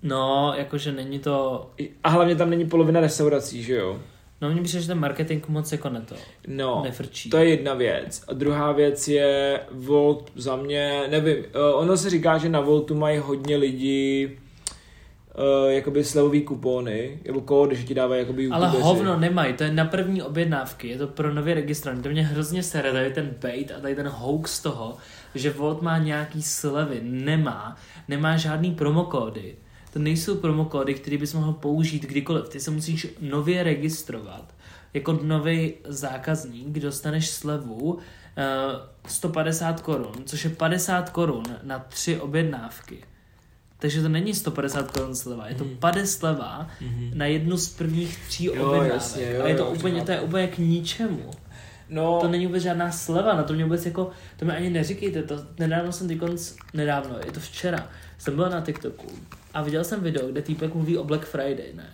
No, 0.02 0.54
jakože 0.56 0.92
není 0.92 1.18
to... 1.18 1.66
A 2.04 2.08
hlavně 2.08 2.36
tam 2.36 2.50
není 2.50 2.66
polovina 2.66 3.00
restaurací, 3.00 3.62
že 3.62 3.74
jo? 3.76 3.98
No 4.40 4.50
mně 4.50 4.62
přijde, 4.62 4.82
že 4.82 4.88
ten 4.88 4.98
marketing 4.98 5.44
moc 5.48 5.72
jako 5.72 5.88
ne 5.88 6.00
to. 6.00 6.14
No, 6.48 6.80
Nefrčí. 6.84 7.30
to 7.30 7.36
je 7.36 7.48
jedna 7.48 7.74
věc. 7.74 8.22
A 8.28 8.32
druhá 8.32 8.72
věc 8.72 9.08
je 9.08 9.60
Volt 9.70 10.32
za 10.36 10.56
mě, 10.56 11.02
nevím, 11.10 11.36
eh, 11.36 11.74
ono 11.74 11.96
se 11.96 12.10
říká, 12.10 12.38
že 12.38 12.48
na 12.48 12.60
Voltu 12.60 12.94
mají 12.94 13.18
hodně 13.18 13.56
lidí 13.56 14.28
uh, 15.38 15.70
jakoby 15.70 16.04
slevový 16.04 16.42
kupóny, 16.42 17.18
nebo 17.26 17.40
kódy, 17.40 17.76
že 17.76 17.84
ti 17.84 17.94
dávají 17.94 18.20
jakoby 18.20 18.48
Ale 18.50 18.66
youtubeři. 18.66 18.84
hovno 18.84 19.18
nemají, 19.18 19.52
to 19.54 19.64
je 19.64 19.72
na 19.72 19.84
první 19.84 20.22
objednávky, 20.22 20.88
je 20.88 20.98
to 20.98 21.06
pro 21.06 21.34
nově 21.34 21.54
registrovaný. 21.54 22.02
To 22.02 22.08
mě 22.08 22.24
hrozně 22.26 22.62
sere, 22.62 22.92
tady 22.92 23.10
ten 23.10 23.34
bait 23.40 23.72
a 23.76 23.80
tady 23.80 23.94
ten 23.94 24.08
hoax 24.08 24.62
toho, 24.62 24.96
že 25.34 25.50
Volt 25.50 25.82
má 25.82 25.98
nějaký 25.98 26.42
slevy. 26.42 27.00
Nemá, 27.02 27.76
nemá 28.08 28.36
žádný 28.36 28.74
promokódy. 28.74 29.56
To 29.92 29.98
nejsou 29.98 30.36
promokódy, 30.36 30.94
které 30.94 31.18
bys 31.18 31.34
mohl 31.34 31.52
použít 31.52 32.02
kdykoliv. 32.02 32.48
Ty 32.48 32.60
se 32.60 32.70
musíš 32.70 33.06
nově 33.20 33.62
registrovat. 33.62 34.54
Jako 34.94 35.18
nový 35.22 35.74
zákazník 35.84 36.78
dostaneš 36.78 37.30
slevu 37.30 37.98
eh, 38.36 38.44
150 39.06 39.80
korun, 39.80 40.14
což 40.24 40.44
je 40.44 40.50
50 40.50 41.10
korun 41.10 41.44
na 41.62 41.78
tři 41.78 42.20
objednávky. 42.20 42.96
Takže 43.86 44.02
to 44.02 44.08
není 44.08 44.34
150 44.34 44.90
korun 44.90 45.14
sleva, 45.14 45.48
je 45.48 45.54
to 45.54 45.64
50 45.64 46.06
sleva 46.06 46.68
na 47.14 47.26
jednu 47.26 47.56
z 47.56 47.68
prvních 47.68 48.18
tří 48.28 48.50
objednávek. 48.50 49.02
a 49.44 49.48
je 49.48 49.54
to 49.56 49.62
jo, 49.62 49.70
úplně, 49.70 50.02
to 50.02 50.10
je 50.12 50.20
úplně 50.20 50.46
k 50.46 50.58
ničemu. 50.58 51.30
No, 51.88 52.18
To 52.20 52.28
není 52.28 52.46
vůbec 52.46 52.62
žádná 52.62 52.92
sleva, 52.92 53.34
na 53.36 53.42
to 53.42 53.52
mě 53.52 53.64
vůbec 53.64 53.86
jako, 53.86 54.10
to 54.36 54.44
mi 54.44 54.52
ani 54.52 54.70
neříkejte, 54.70 55.22
to 55.22 55.40
nedávno 55.58 55.92
jsem 55.92 56.08
ty 56.08 56.16
konc, 56.16 56.52
nedávno, 56.74 57.16
je 57.26 57.32
to 57.32 57.40
včera, 57.40 57.90
jsem 58.18 58.36
byl 58.36 58.50
na 58.50 58.60
TikToku 58.60 59.06
a 59.54 59.62
viděl 59.62 59.84
jsem 59.84 60.00
video, 60.00 60.28
kde 60.28 60.42
týpek 60.42 60.74
mluví 60.74 60.98
o 60.98 61.04
Black 61.04 61.24
Friday, 61.24 61.72
ne? 61.74 61.88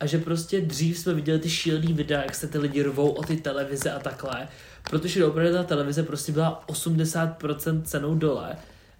A 0.00 0.06
že 0.06 0.18
prostě 0.18 0.60
dřív 0.60 0.98
jsme 0.98 1.14
viděli 1.14 1.38
ty 1.38 1.50
šílený 1.50 1.92
videa, 1.92 2.22
jak 2.22 2.34
se 2.34 2.46
ty 2.48 2.58
lidi 2.58 2.82
rvou 2.82 3.10
o 3.10 3.22
ty 3.22 3.36
televize 3.36 3.92
a 3.92 3.98
takhle, 3.98 4.48
protože 4.90 5.24
opravdu 5.24 5.52
ta 5.52 5.62
televize 5.62 6.02
prostě 6.02 6.32
byla 6.32 6.64
80% 6.68 7.82
cenou 7.82 8.14
dole 8.14 8.56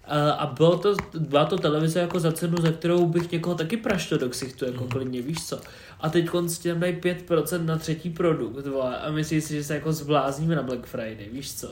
a 0.07 0.31
a 0.31 0.45
bylo 0.53 0.77
to, 0.77 0.95
byla 1.19 1.45
to 1.45 1.57
televize 1.57 1.99
jako 1.99 2.19
za 2.19 2.31
cenu, 2.31 2.57
za 2.61 2.71
kterou 2.71 3.05
bych 3.05 3.31
někoho 3.31 3.55
taky 3.55 3.77
praštil 3.77 4.17
do 4.17 4.29
ksichtu, 4.29 4.65
jako 4.65 4.87
klidně, 4.87 5.21
víš 5.21 5.47
co. 5.47 5.59
A 6.01 6.09
teď 6.09 6.29
ti 6.61 6.69
tam 6.69 6.79
dají 6.79 6.95
5% 6.95 7.65
na 7.65 7.77
třetí 7.77 8.09
produkt, 8.09 8.67
vole, 8.67 8.97
a 8.97 9.11
myslíš 9.11 9.43
si, 9.43 9.55
že 9.55 9.63
se 9.63 9.73
jako 9.73 9.93
zblázníme 9.93 10.55
na 10.55 10.63
Black 10.63 10.85
Friday, 10.85 11.27
víš 11.31 11.53
co. 11.53 11.67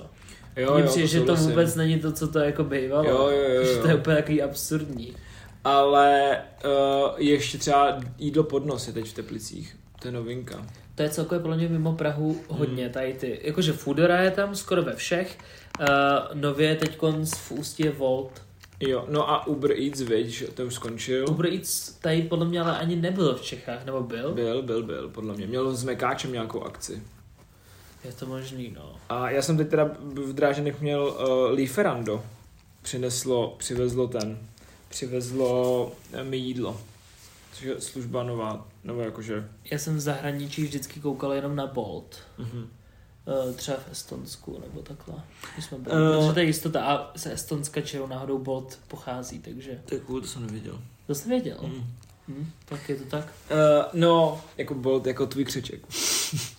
jo, 0.58 0.74
Mně 0.74 0.84
jo, 0.84 0.88
přijde, 0.90 1.08
že 1.08 1.22
to 1.22 1.36
vůbec 1.36 1.76
není 1.76 2.00
to, 2.00 2.12
co 2.12 2.28
to 2.28 2.40
jako 2.40 2.64
bývalo. 2.64 3.10
Jo, 3.10 3.30
jo, 3.30 3.54
jo, 3.56 3.64
Že 3.66 3.72
jo. 3.72 3.82
to 3.82 3.88
je 3.88 3.96
úplně 3.96 4.16
takový 4.16 4.42
absurdní. 4.42 5.14
Ale 5.64 6.42
uh, 6.66 6.72
ještě 7.18 7.58
třeba 7.58 7.98
jídlo 8.18 8.44
pod 8.44 8.66
nos 8.66 8.88
je 8.88 8.94
teď 8.94 9.08
v 9.08 9.14
Teplicích. 9.14 9.78
To 10.00 10.08
je 10.08 10.12
novinka. 10.12 10.68
To 10.96 11.04
je 11.04 11.10
celkově 11.10 11.40
podle 11.40 11.58
mě 11.58 11.68
mimo 11.68 11.94
Prahu 11.94 12.42
hodně, 12.48 12.90
tady 12.90 13.14
ty, 13.14 13.40
jakože 13.44 13.74
Foodora 13.74 14.22
je 14.22 14.32
tam 14.32 14.56
skoro 14.56 14.82
ve 14.82 14.96
všech, 14.96 15.38
uh, 15.80 15.86
nově 16.34 16.76
teď 16.76 16.98
v 17.26 17.52
Ústí 17.52 17.84
je 17.84 17.92
Volt. 17.92 18.42
Jo, 18.80 19.06
no 19.10 19.30
a 19.30 19.48
Uber 19.48 19.72
Eats, 19.72 20.02
viď, 20.02 20.28
že 20.28 20.48
to 20.48 20.66
už 20.66 20.74
skončil. 20.74 21.26
Uber 21.30 21.46
Eats 21.54 21.92
tady 21.94 22.22
podle 22.22 22.46
mě 22.46 22.62
ale 22.62 22.78
ani 22.78 22.96
nebyl 22.96 23.36
v 23.36 23.42
Čechách, 23.42 23.86
nebo 23.86 24.04
byl? 24.04 24.34
Byl, 24.34 24.62
byl, 24.62 24.84
byl, 24.84 25.10
podle 25.10 25.34
mě. 25.34 25.48
Měl 25.48 25.76
s 25.76 25.84
Mekáčem 25.84 26.34
nějakou 26.34 26.64
akci. 26.64 27.04
Je 28.06 28.12
to 28.12 28.26
možný, 28.26 28.74
no. 28.76 28.96
A 29.10 29.30
já 29.30 29.42
jsem 29.42 29.58
teď 29.58 29.70
teda 29.70 29.92
v 30.14 30.34
Dráženech 30.34 30.82
měl 30.82 31.04
uh, 31.04 31.56
Lieferando. 31.56 32.24
Přineslo, 32.82 33.56
přivezlo 33.58 34.08
ten, 34.08 34.38
přivezlo 34.94 35.92
eh, 36.14 36.24
mi 36.24 36.38
jídlo. 36.38 36.82
Což 37.54 37.62
je 37.62 37.82
služba 37.82 38.24
nová, 38.24 38.68
nebo 38.84 39.02
jakože... 39.02 39.50
Já 39.72 39.80
jsem 39.80 39.96
v 39.96 40.00
zahraničí 40.00 40.64
vždycky 40.64 41.00
koukal 41.00 41.34
jenom 41.34 41.56
na 41.56 41.68
Bolt. 41.68 42.18
Mhm. 42.38 42.70
Uh, 43.48 43.54
třeba 43.56 43.78
v 43.78 43.92
Estonsku 43.92 44.62
nebo 44.66 44.82
takhle. 44.82 45.16
Jsme 45.60 45.78
byli. 45.78 45.96
Eh. 45.96 46.18
Protože 46.18 46.34
to 46.34 46.40
je 46.40 46.46
jistota 46.46 46.86
a 46.86 47.18
se 47.18 47.34
Estonska 47.34 47.82
čeho 47.82 48.08
náhodou 48.08 48.38
Bolt 48.38 48.80
pochází, 48.88 49.40
takže... 49.40 49.82
Cool, 50.06 50.22
to 50.22 50.28
jsem 50.28 50.42
nevěděl. 50.46 50.80
To 51.08 51.16
jsi 51.16 51.30
věděl? 51.30 51.58
Mm. 51.62 51.88
Hm, 52.28 52.52
tak 52.66 52.90
je 52.90 52.96
to 52.96 53.06
tak. 53.06 53.34
Uh, 53.52 54.00
no, 54.00 54.42
jako 54.58 54.74
Bolt, 54.74 55.06
jako 55.06 55.28
tvůj 55.28 55.46
křeček. 55.46 55.88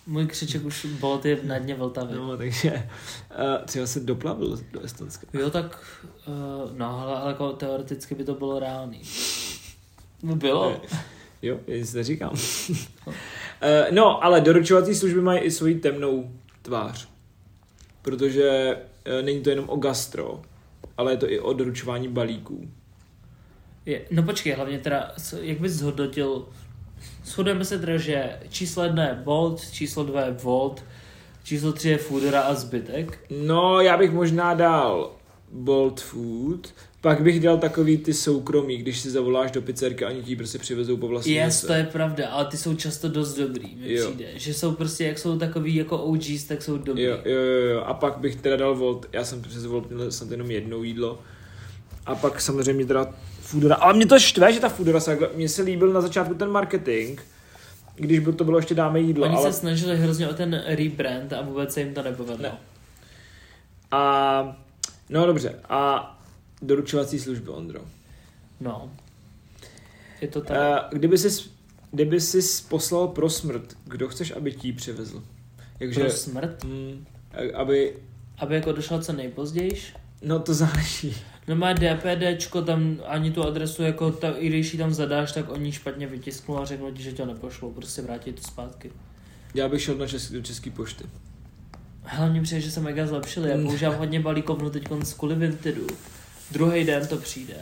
Můj 0.07 0.27
křiček 0.27 0.65
už 0.65 0.85
Bolt 0.85 1.25
je 1.25 1.39
na 1.43 1.59
dně 1.59 1.75
Vltavy. 1.75 2.15
No, 2.15 2.37
takže 2.37 2.71
uh, 2.73 3.65
třeba 3.65 3.87
se 3.87 3.99
doplavil 3.99 4.59
do 4.71 4.79
Estonska. 4.79 5.27
Jo, 5.33 5.49
tak, 5.49 5.85
uh, 6.27 6.77
no, 6.77 6.99
ale, 6.99 7.15
ale 7.15 7.31
jako 7.31 7.51
teoreticky 7.51 8.15
by 8.15 8.23
to 8.23 8.33
bylo 8.33 8.59
reálný. 8.59 9.01
No 10.23 10.35
bylo. 10.35 10.81
Jo, 11.41 11.59
nic 11.67 11.93
neříkám. 11.93 12.31
uh, 12.31 12.37
no, 13.91 14.23
ale 14.23 14.41
doručovací 14.41 14.95
služby 14.95 15.21
mají 15.21 15.39
i 15.39 15.51
svoji 15.51 15.75
temnou 15.75 16.31
tvář. 16.61 17.07
Protože 18.01 18.77
uh, 19.19 19.25
není 19.25 19.41
to 19.41 19.49
jenom 19.49 19.69
o 19.69 19.77
gastro, 19.77 20.41
ale 20.97 21.13
je 21.13 21.17
to 21.17 21.31
i 21.31 21.39
o 21.39 21.53
doručování 21.53 22.07
balíků. 22.07 22.69
Je, 23.85 24.01
no 24.11 24.23
počkej, 24.23 24.53
hlavně 24.53 24.79
teda, 24.79 25.11
jak 25.41 25.59
bys 25.59 25.71
zhodnotil, 25.71 26.45
shodujeme 27.25 27.65
se 27.65 27.79
teda, 27.79 27.97
že 27.97 28.39
číslo 28.49 28.83
jedna 28.83 29.03
je 29.07 29.19
Bolt, 29.23 29.71
číslo 29.71 30.03
dva 30.03 30.21
je 30.21 30.31
Volt, 30.31 30.83
číslo 31.43 31.71
tři 31.73 31.89
je 31.89 31.97
Foodora 31.97 32.41
a 32.41 32.53
zbytek. 32.53 33.19
No, 33.45 33.81
já 33.81 33.97
bych 33.97 34.11
možná 34.11 34.53
dal 34.53 35.11
Bolt 35.51 36.01
Food, 36.01 36.73
pak 37.01 37.21
bych 37.21 37.39
dal 37.39 37.57
takový 37.57 37.97
ty 37.97 38.13
soukromí, 38.13 38.77
když 38.77 38.99
si 38.99 39.09
zavoláš 39.11 39.51
do 39.51 39.61
pizzerky 39.61 40.05
a 40.05 40.09
oni 40.09 40.23
ti 40.23 40.35
prostě 40.35 40.57
přivezou 40.59 40.97
po 40.97 41.07
vlastní 41.07 41.33
Yes, 41.33 41.61
to 41.61 41.73
je 41.73 41.83
pravda, 41.83 42.29
ale 42.29 42.45
ty 42.45 42.57
jsou 42.57 42.75
často 42.75 43.09
dost 43.09 43.33
dobrý, 43.35 43.75
mi 43.75 43.93
Jo. 43.93 44.07
přijde. 44.07 44.25
Že 44.35 44.53
jsou 44.53 44.71
prostě, 44.71 45.05
jak 45.05 45.19
jsou 45.19 45.37
takový 45.37 45.75
jako 45.75 45.97
OGs, 45.97 46.43
tak 46.43 46.61
jsou 46.61 46.77
dobrý. 46.77 47.03
Jo, 47.03 47.17
jo, 47.25 47.41
jo, 47.41 47.65
jo. 47.69 47.81
A 47.81 47.93
pak 47.93 48.17
bych 48.17 48.35
teda 48.35 48.55
dal 48.55 48.75
Volt, 48.75 49.05
já 49.13 49.23
jsem 49.23 49.41
přes 49.41 49.65
Volt 49.65 49.91
měl 49.91 50.11
snad 50.11 50.31
jenom 50.31 50.51
jednou 50.51 50.83
jídlo. 50.83 51.19
A 52.05 52.15
pak 52.15 52.41
samozřejmě 52.41 52.85
teda 52.85 53.13
Foodora. 53.55 53.75
Ale 53.75 53.93
mě 53.93 54.05
to 54.05 54.19
štve, 54.19 54.53
že 54.53 54.59
ta 54.59 54.69
Foodora 54.69 54.99
se 54.99 55.05
takhle, 55.11 55.29
mně 55.35 55.49
se 55.49 55.61
líbil 55.61 55.93
na 55.93 56.01
začátku 56.01 56.33
ten 56.33 56.49
marketing, 56.49 57.19
když 57.95 58.19
by 58.19 58.33
to 58.33 58.43
bylo 58.43 58.57
ještě 58.57 58.75
dáme 58.75 58.99
jídlo, 58.99 59.25
Oni 59.25 59.35
ale... 59.35 59.51
se 59.53 59.59
snažili 59.59 59.97
hrozně 59.97 60.29
o 60.29 60.33
ten 60.33 60.63
rebrand 60.67 61.33
a 61.33 61.41
vůbec 61.41 61.73
se 61.73 61.81
jim 61.81 61.93
to 61.93 62.03
nepovedlo. 62.03 62.43
Ne. 62.43 62.57
A, 63.91 64.57
no 65.09 65.25
dobře, 65.25 65.59
a 65.69 66.11
doručovací 66.61 67.19
služby, 67.19 67.49
Ondro. 67.49 67.79
No. 68.59 68.91
Je 70.21 70.27
to 70.27 70.41
tak. 70.41 70.57
Uh, 70.57 70.97
kdyby 70.99 71.17
jsi, 71.17 71.49
kdyby 71.91 72.21
jsi 72.21 72.63
poslal 72.69 73.07
pro 73.07 73.29
smrt, 73.29 73.77
kdo 73.85 74.07
chceš, 74.07 74.31
aby 74.31 74.51
ti 74.51 74.67
ji 74.67 74.73
přivezl? 74.73 75.23
Takže, 75.79 76.01
Pro 76.01 76.09
smrt, 76.11 76.63
mm, 76.63 77.05
aby, 77.53 77.95
aby 78.37 78.55
jako 78.55 78.71
došla 78.71 79.01
co 79.01 79.13
nejpozději. 79.13 79.81
no 80.21 80.39
to 80.39 80.53
záleží. 80.53 81.15
No 81.47 81.55
má 81.55 81.73
DPDčko, 81.73 82.61
tam 82.61 82.97
ani 83.07 83.31
tu 83.31 83.43
adresu, 83.43 83.83
jako 83.83 84.11
ta, 84.11 84.29
i 84.31 84.47
když 84.49 84.73
ji 84.73 84.79
tam 84.79 84.93
zadáš, 84.93 85.31
tak 85.31 85.49
oni 85.51 85.71
špatně 85.71 86.07
vytisknou 86.07 86.59
a 86.59 86.65
řeknou 86.65 86.91
ti, 86.91 87.03
že 87.03 87.11
tě 87.11 87.25
nepošlou, 87.25 87.71
prostě 87.71 88.01
vrátí 88.01 88.33
to 88.33 88.41
zpátky. 88.41 88.91
Já 89.53 89.69
bych 89.69 89.81
šel 89.81 89.95
na 89.95 90.07
český, 90.07 90.33
do 90.33 90.41
české 90.41 90.69
pošty. 90.71 91.03
Hlavně 92.03 92.41
přijde, 92.41 92.61
že 92.61 92.71
se 92.71 92.79
mega 92.79 93.07
zlepšili, 93.07 93.49
já 93.49 93.57
Mm. 93.57 93.63
používám 93.67 93.95
hodně 93.95 94.19
balíkovnu 94.19 94.69
teď 94.69 94.83
z 95.03 95.13
kvůli 95.13 95.35
Vintedu. 95.35 95.87
Druhý 96.51 96.83
den 96.83 97.07
to 97.07 97.17
přijde. 97.17 97.53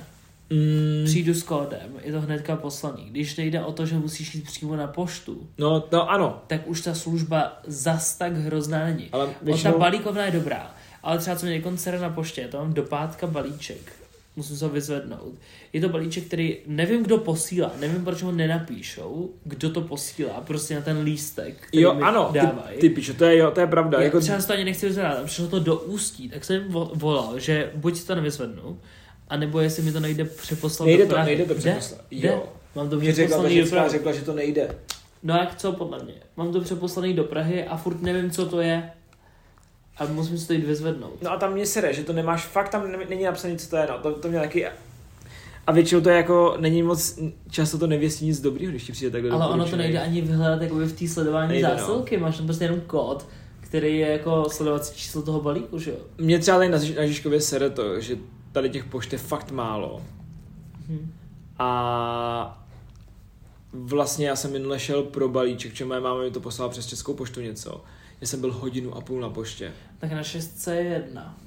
Mm, 0.49 1.05
Přijdu 1.05 1.33
s 1.33 1.43
kódem, 1.43 1.89
je 2.03 2.11
to 2.11 2.21
hnedka 2.21 2.55
poslaný. 2.55 3.05
Když 3.09 3.35
nejde 3.35 3.63
o 3.63 3.71
to, 3.71 3.85
že 3.85 3.95
musíš 3.95 4.35
jít 4.35 4.45
přímo 4.45 4.75
na 4.75 4.87
poštu, 4.87 5.47
no, 5.57 5.83
no 5.91 6.09
ano, 6.11 6.41
tak 6.47 6.67
už 6.67 6.81
ta 6.81 6.93
služba 6.93 7.59
zas 7.67 8.15
tak 8.17 8.33
hrozná 8.37 8.85
není. 8.85 9.09
ale 9.11 9.25
Většinou... 9.25 9.45
většinou... 9.45 9.71
Ta 9.71 9.77
balíkovna 9.79 10.25
je 10.25 10.31
dobrá, 10.31 10.75
ale 11.03 11.17
třeba 11.17 11.35
co 11.35 11.45
mě 11.45 11.61
koncert 11.61 12.01
na 12.01 12.09
poště, 12.09 12.47
to 12.51 12.57
mám 12.57 12.73
do 12.73 12.83
pátka 12.83 13.27
balíček. 13.27 13.91
Musím 14.35 14.57
se 14.57 14.65
ho 14.65 14.71
vyzvednout. 14.71 15.33
Je 15.73 15.81
to 15.81 15.89
balíček, 15.89 16.23
který 16.23 16.57
nevím, 16.67 17.03
kdo 17.03 17.17
posílá, 17.17 17.71
nevím, 17.79 18.03
proč 18.05 18.21
ho 18.21 18.31
nenapíšou, 18.31 19.29
kdo 19.43 19.69
to 19.69 19.81
posílá, 19.81 20.41
prostě 20.41 20.75
na 20.75 20.81
ten 20.81 21.01
lístek, 21.01 21.55
který 21.67 21.83
Jo, 21.83 21.93
mi 21.93 22.01
ano, 22.01 22.29
ty, 22.31 22.37
dávají. 22.39 22.77
ty 22.79 22.89
pičo, 22.89 23.13
to 23.13 23.25
je, 23.25 23.37
jo, 23.37 23.51
to 23.51 23.59
je 23.59 23.67
pravda. 23.67 23.97
Já 23.97 24.03
Jako, 24.03 24.19
třeba 24.19 24.41
si 24.41 24.47
to 24.47 24.53
ani 24.53 24.65
nechci 24.65 24.85
vyzvedat, 24.85 25.17
a 25.19 25.23
přišlo 25.23 25.47
to 25.47 25.59
do 25.59 25.75
ústí, 25.79 26.29
tak 26.29 26.45
jsem 26.45 26.63
vo- 26.71 26.91
volal, 26.93 27.39
že 27.39 27.71
buď 27.75 27.97
si 27.97 28.07
to 28.07 28.15
nevyzvednu, 28.15 28.79
anebo 29.29 29.59
jestli 29.59 29.83
mi 29.83 29.91
to 29.91 29.99
nejde 29.99 30.25
přeposlat 30.25 30.85
nejde 30.87 31.03
do 31.03 31.09
to, 31.09 31.13
Prahy. 31.13 31.27
nejde 31.35 31.45
to 31.45 31.53
Jde? 31.53 31.59
přeposlat. 31.59 32.01
Jde? 32.11 32.27
Jo. 32.27 32.43
Mám 32.75 32.89
to 32.89 32.95
Mě 32.95 33.13
řekla, 33.13 33.37
ta 33.37 33.43
přeposlaný 33.43 33.55
do 33.55 33.61
ženská 33.61 33.75
Prahy. 33.75 33.89
řekla, 33.91 34.11
že 34.11 34.21
to 34.21 34.33
nejde. 34.33 34.75
No 35.23 35.33
jak 35.37 35.55
co 35.55 35.71
podle 35.71 36.03
mě? 36.03 36.13
Mám 36.37 36.53
to 36.53 36.61
přeposlaný 36.61 37.13
do 37.13 37.23
Prahy 37.23 37.63
a 37.63 37.77
furt 37.77 38.01
nevím, 38.01 38.31
co 38.31 38.45
to 38.45 38.61
je. 38.61 38.89
A 39.97 40.05
musím 40.05 40.37
si 40.37 40.47
to 40.47 40.53
jít 40.53 40.65
vyzvednout. 40.65 41.21
No 41.21 41.31
a 41.31 41.37
tam 41.37 41.53
mě 41.53 41.65
sere, 41.65 41.93
že 41.93 42.03
to 42.03 42.13
nemáš, 42.13 42.45
fakt 42.45 42.69
tam 42.69 42.91
ne- 42.91 43.05
není 43.09 43.23
napsané, 43.23 43.55
co 43.55 43.69
to 43.69 43.75
je, 43.77 43.87
no, 43.89 43.97
to, 43.97 44.11
to 44.19 44.27
mě 44.27 44.39
taky... 44.39 44.67
A 45.67 45.71
většinou 45.71 46.01
to 46.01 46.09
je 46.09 46.15
jako, 46.17 46.55
není 46.59 46.83
moc, 46.83 47.19
často 47.49 47.77
to 47.77 47.87
nevěstí 47.87 48.25
nic 48.25 48.41
dobrýho, 48.41 48.71
když 48.71 48.83
ti 48.83 48.91
přijde 48.91 49.11
takhle 49.11 49.31
Ale 49.31 49.47
ono 49.47 49.65
to 49.65 49.75
nejde 49.75 49.99
ani 49.99 50.21
vyhledat 50.21 50.61
jakoby 50.61 50.85
v 50.85 50.99
té 50.99 51.07
sledování 51.07 51.49
Nejde, 51.51 51.67
no. 51.67 51.77
zásilky, 51.77 52.17
máš 52.17 52.37
tam 52.37 52.45
prostě 52.45 52.63
jenom 52.63 52.81
kód, 52.81 53.25
který 53.61 53.97
je 53.99 54.07
jako 54.07 54.49
sledovací 54.49 54.95
číslo 54.95 55.21
toho 55.21 55.41
balíku, 55.41 55.79
že 55.79 55.91
jo? 55.91 55.97
Mě 56.17 56.39
třeba 56.39 56.57
tady 56.57 56.69
na, 56.69 56.77
Žiž- 56.77 56.97
na 56.97 57.05
Žižkově 57.05 57.41
sere 57.41 57.69
to, 57.69 57.99
že 57.99 58.17
tady 58.51 58.69
těch 58.69 58.83
pošt 58.85 59.13
je 59.13 59.19
fakt 59.19 59.51
málo. 59.51 60.01
Hm. 60.89 61.11
A 61.59 62.63
vlastně 63.73 64.27
já 64.27 64.35
jsem 64.35 64.51
minule 64.51 64.79
šel 64.79 65.03
pro 65.03 65.29
balíček, 65.29 65.75
že 65.75 65.85
moje 65.85 65.99
máma 65.99 66.21
mi 66.21 66.31
to 66.31 66.39
poslala 66.39 66.71
přes 66.71 66.85
Českou 66.87 67.13
poštu 67.13 67.41
něco. 67.41 67.83
Já 68.23 68.27
jsem 68.27 68.41
byl 68.41 68.53
hodinu 68.53 68.95
a 68.97 69.01
půl 69.01 69.21
na 69.21 69.29
poště. 69.29 69.71
Tak 69.99 70.11
na 70.11 70.23
šestce 70.23 70.75
je 70.75 70.83
jedna. 70.83 71.37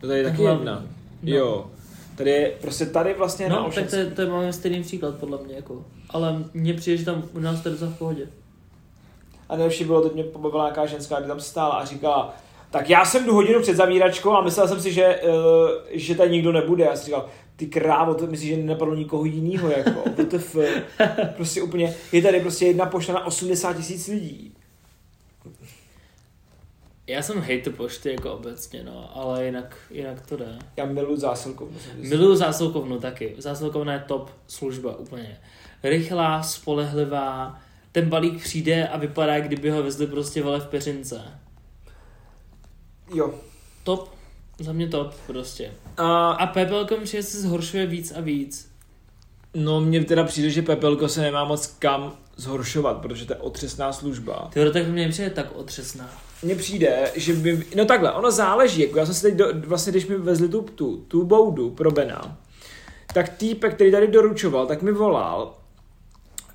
To 0.00 0.06
tady 0.06 0.18
je 0.18 0.24
taky 0.24 0.36
Hlavní. 0.42 0.60
jedna. 0.60 0.74
No. 1.22 1.32
Jo. 1.32 1.70
Tady 2.16 2.30
je, 2.30 2.52
prostě 2.60 2.86
tady 2.86 3.14
vlastně 3.14 3.48
na 3.48 3.54
No, 3.56 3.56
tak 3.56 3.66
Olšanské- 3.66 3.90
to, 3.90 3.96
je, 3.96 4.06
to 4.10 4.20
je 4.22 4.28
máme 4.28 4.52
stejný 4.52 4.82
příklad 4.82 5.14
podle 5.14 5.38
mě, 5.44 5.54
jako. 5.54 5.84
Ale 6.10 6.44
mně 6.54 6.74
přijde, 6.74 6.96
že 6.96 7.04
tam 7.04 7.22
u 7.34 7.38
nás 7.40 7.60
to 7.60 7.68
je 7.68 7.72
docela 7.72 7.90
v 7.90 7.98
pohodě. 7.98 8.28
A 9.48 9.56
nejlepší 9.56 9.84
bylo, 9.84 10.00
teď 10.00 10.14
mě 10.14 10.24
pobavila 10.24 10.64
nějaká 10.64 10.86
ženská, 10.86 11.18
kdy 11.18 11.28
tam 11.28 11.40
stála 11.40 11.74
a 11.74 11.84
říkala, 11.84 12.36
tak 12.70 12.90
já 12.90 13.04
jsem 13.04 13.24
jdu 13.26 13.34
hodinu 13.34 13.62
před 13.62 13.76
zavíračkou 13.76 14.30
a 14.32 14.42
myslel 14.44 14.68
jsem 14.68 14.80
si, 14.80 14.92
že, 14.92 15.20
uh, 15.22 15.32
že 15.90 16.14
tady 16.14 16.30
nikdo 16.30 16.52
nebude. 16.52 16.84
Já 16.84 16.96
jsem 16.96 17.04
říkal, 17.04 17.26
ty 17.56 17.66
krávo, 17.66 18.14
to 18.14 18.26
myslíš, 18.26 18.50
že 18.50 18.56
nenapadlo 18.56 18.94
nikoho 18.94 19.24
jiného, 19.24 19.70
jako, 19.70 19.90
WTF. 20.16 20.56
prostě 21.36 21.62
úplně, 21.62 21.94
je 22.12 22.22
tady 22.22 22.40
prostě 22.40 22.66
jedna 22.66 22.86
pošta 22.86 23.12
na 23.12 23.26
80 23.26 23.76
tisíc 23.76 24.06
lidí. 24.08 24.54
Já 27.10 27.22
jsem 27.22 27.40
hejtu 27.40 27.72
pošty 27.72 28.10
jako 28.12 28.32
obecně, 28.32 28.82
no, 28.82 29.16
ale 29.16 29.44
jinak, 29.44 29.76
jinak 29.90 30.26
to 30.26 30.36
jde. 30.36 30.58
Já 30.76 30.86
musím 31.70 31.92
říct. 32.02 32.10
Miluju 32.10 32.36
zásilkovnu 32.36 32.98
taky. 32.98 33.34
Zásilkovna 33.38 33.92
je 33.92 34.04
top 34.08 34.30
služba 34.48 34.96
úplně. 34.96 35.40
Rychlá, 35.82 36.42
spolehlivá, 36.42 37.60
ten 37.92 38.08
balík 38.08 38.42
přijde 38.42 38.88
a 38.88 38.96
vypadá, 38.96 39.40
kdyby 39.40 39.70
ho 39.70 39.82
vezli 39.82 40.06
prostě 40.06 40.42
vole 40.42 40.60
v 40.60 40.66
peřince. 40.66 41.22
Jo. 43.14 43.34
Top, 43.84 44.14
za 44.58 44.72
mě 44.72 44.88
top 44.88 45.14
prostě. 45.26 45.72
A, 45.96 46.30
A 46.30 46.46
Pepelko 46.46 46.96
mi 46.96 47.04
přijde 47.04 47.22
se 47.22 47.40
zhoršuje 47.40 47.86
víc 47.86 48.12
a 48.12 48.20
víc. 48.20 48.70
no 49.54 49.80
mně 49.80 50.04
teda 50.04 50.24
přijde, 50.24 50.50
že 50.50 50.62
Pepelko 50.62 51.08
se 51.08 51.20
nemá 51.20 51.44
moc 51.44 51.66
kam 51.66 52.12
zhoršovat, 52.36 52.96
protože 52.96 53.24
to 53.24 53.32
je 53.32 53.38
otřesná 53.38 53.92
služba. 53.92 54.50
Ty 54.52 54.70
tak 54.70 54.88
mě 54.88 55.08
přijde 55.08 55.30
tak 55.30 55.56
otřesná. 55.56 56.29
Mně 56.42 56.54
přijde, 56.54 57.10
že 57.14 57.32
by, 57.32 57.66
no 57.76 57.84
takhle, 57.84 58.12
ono 58.12 58.30
záleží, 58.30 58.82
jako 58.82 58.98
já 58.98 59.06
jsem 59.06 59.14
si 59.14 59.22
teď, 59.22 59.34
do, 59.34 59.46
vlastně 59.54 59.90
když 59.90 60.06
mi 60.06 60.16
vezli 60.18 60.48
tu, 60.48 60.62
tu, 60.62 60.96
tu 60.96 61.24
boudu 61.24 61.70
pro 61.70 61.90
Bena, 61.90 62.38
tak 63.14 63.28
týpek, 63.28 63.74
který 63.74 63.92
tady 63.92 64.08
doručoval, 64.08 64.66
tak 64.66 64.82
mi 64.82 64.92
volal 64.92 65.54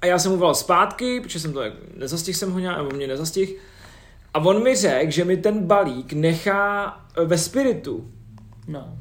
a 0.01 0.05
já 0.05 0.19
jsem 0.19 0.31
mu 0.31 0.37
volal 0.37 0.55
zpátky, 0.55 1.19
protože 1.21 1.39
jsem 1.39 1.53
to, 1.53 1.61
nezastihl 1.97 2.37
jsem 2.37 2.51
ho 2.51 2.59
nějak, 2.59 2.77
nebo 2.77 2.89
mě 2.95 3.07
nezastihl, 3.07 3.51
a 4.33 4.39
on 4.39 4.63
mi 4.63 4.75
řekl, 4.75 5.11
že 5.11 5.25
mi 5.25 5.37
ten 5.37 5.67
balík 5.67 6.13
nechá 6.13 6.97
eh, 7.17 7.25
ve 7.25 7.37
spiritu. 7.37 8.11
No. 8.67 8.97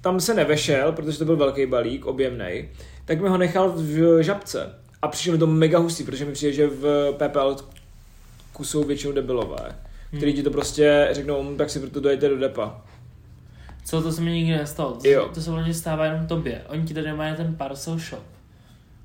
Tam 0.00 0.20
se 0.20 0.34
nevešel, 0.34 0.92
protože 0.92 1.18
to 1.18 1.24
byl 1.24 1.36
velký 1.36 1.66
balík, 1.66 2.06
objemný. 2.06 2.68
tak 3.04 3.20
mi 3.20 3.28
ho 3.28 3.38
nechal 3.38 3.72
v 3.76 4.22
žabce. 4.22 4.74
A 5.02 5.08
přišlo 5.08 5.32
mi 5.32 5.38
to 5.38 5.46
mega 5.46 5.78
hustý, 5.78 6.04
protože 6.04 6.24
mi 6.24 6.32
přijde, 6.32 6.52
že 6.52 6.66
v 6.66 7.12
PPL 7.12 7.56
jsou 8.62 8.84
většinou 8.84 9.12
debilové, 9.12 9.78
který 10.16 10.32
ti 10.34 10.42
to 10.42 10.50
prostě 10.50 11.08
řeknou, 11.12 11.42
"Hm, 11.42 11.56
tak 11.56 11.70
si 11.70 11.80
proto 11.80 12.00
dojete 12.00 12.28
do 12.28 12.38
depa. 12.38 12.80
Co 13.84 14.02
to 14.02 14.12
se 14.12 14.20
mi 14.20 14.32
nikdy 14.32 14.52
nestalo. 14.52 14.92
To, 14.92 15.08
Jo. 15.08 15.26
se, 15.28 15.34
to 15.34 15.40
se 15.40 15.50
vlastně 15.50 15.74
stává 15.74 16.04
jenom 16.04 16.26
tobě. 16.26 16.62
Oni 16.68 16.82
ti 16.82 16.94
tady 16.94 17.12
mají 17.12 17.36
ten 17.36 17.54
parcel 17.56 17.98
shop. 17.98 18.22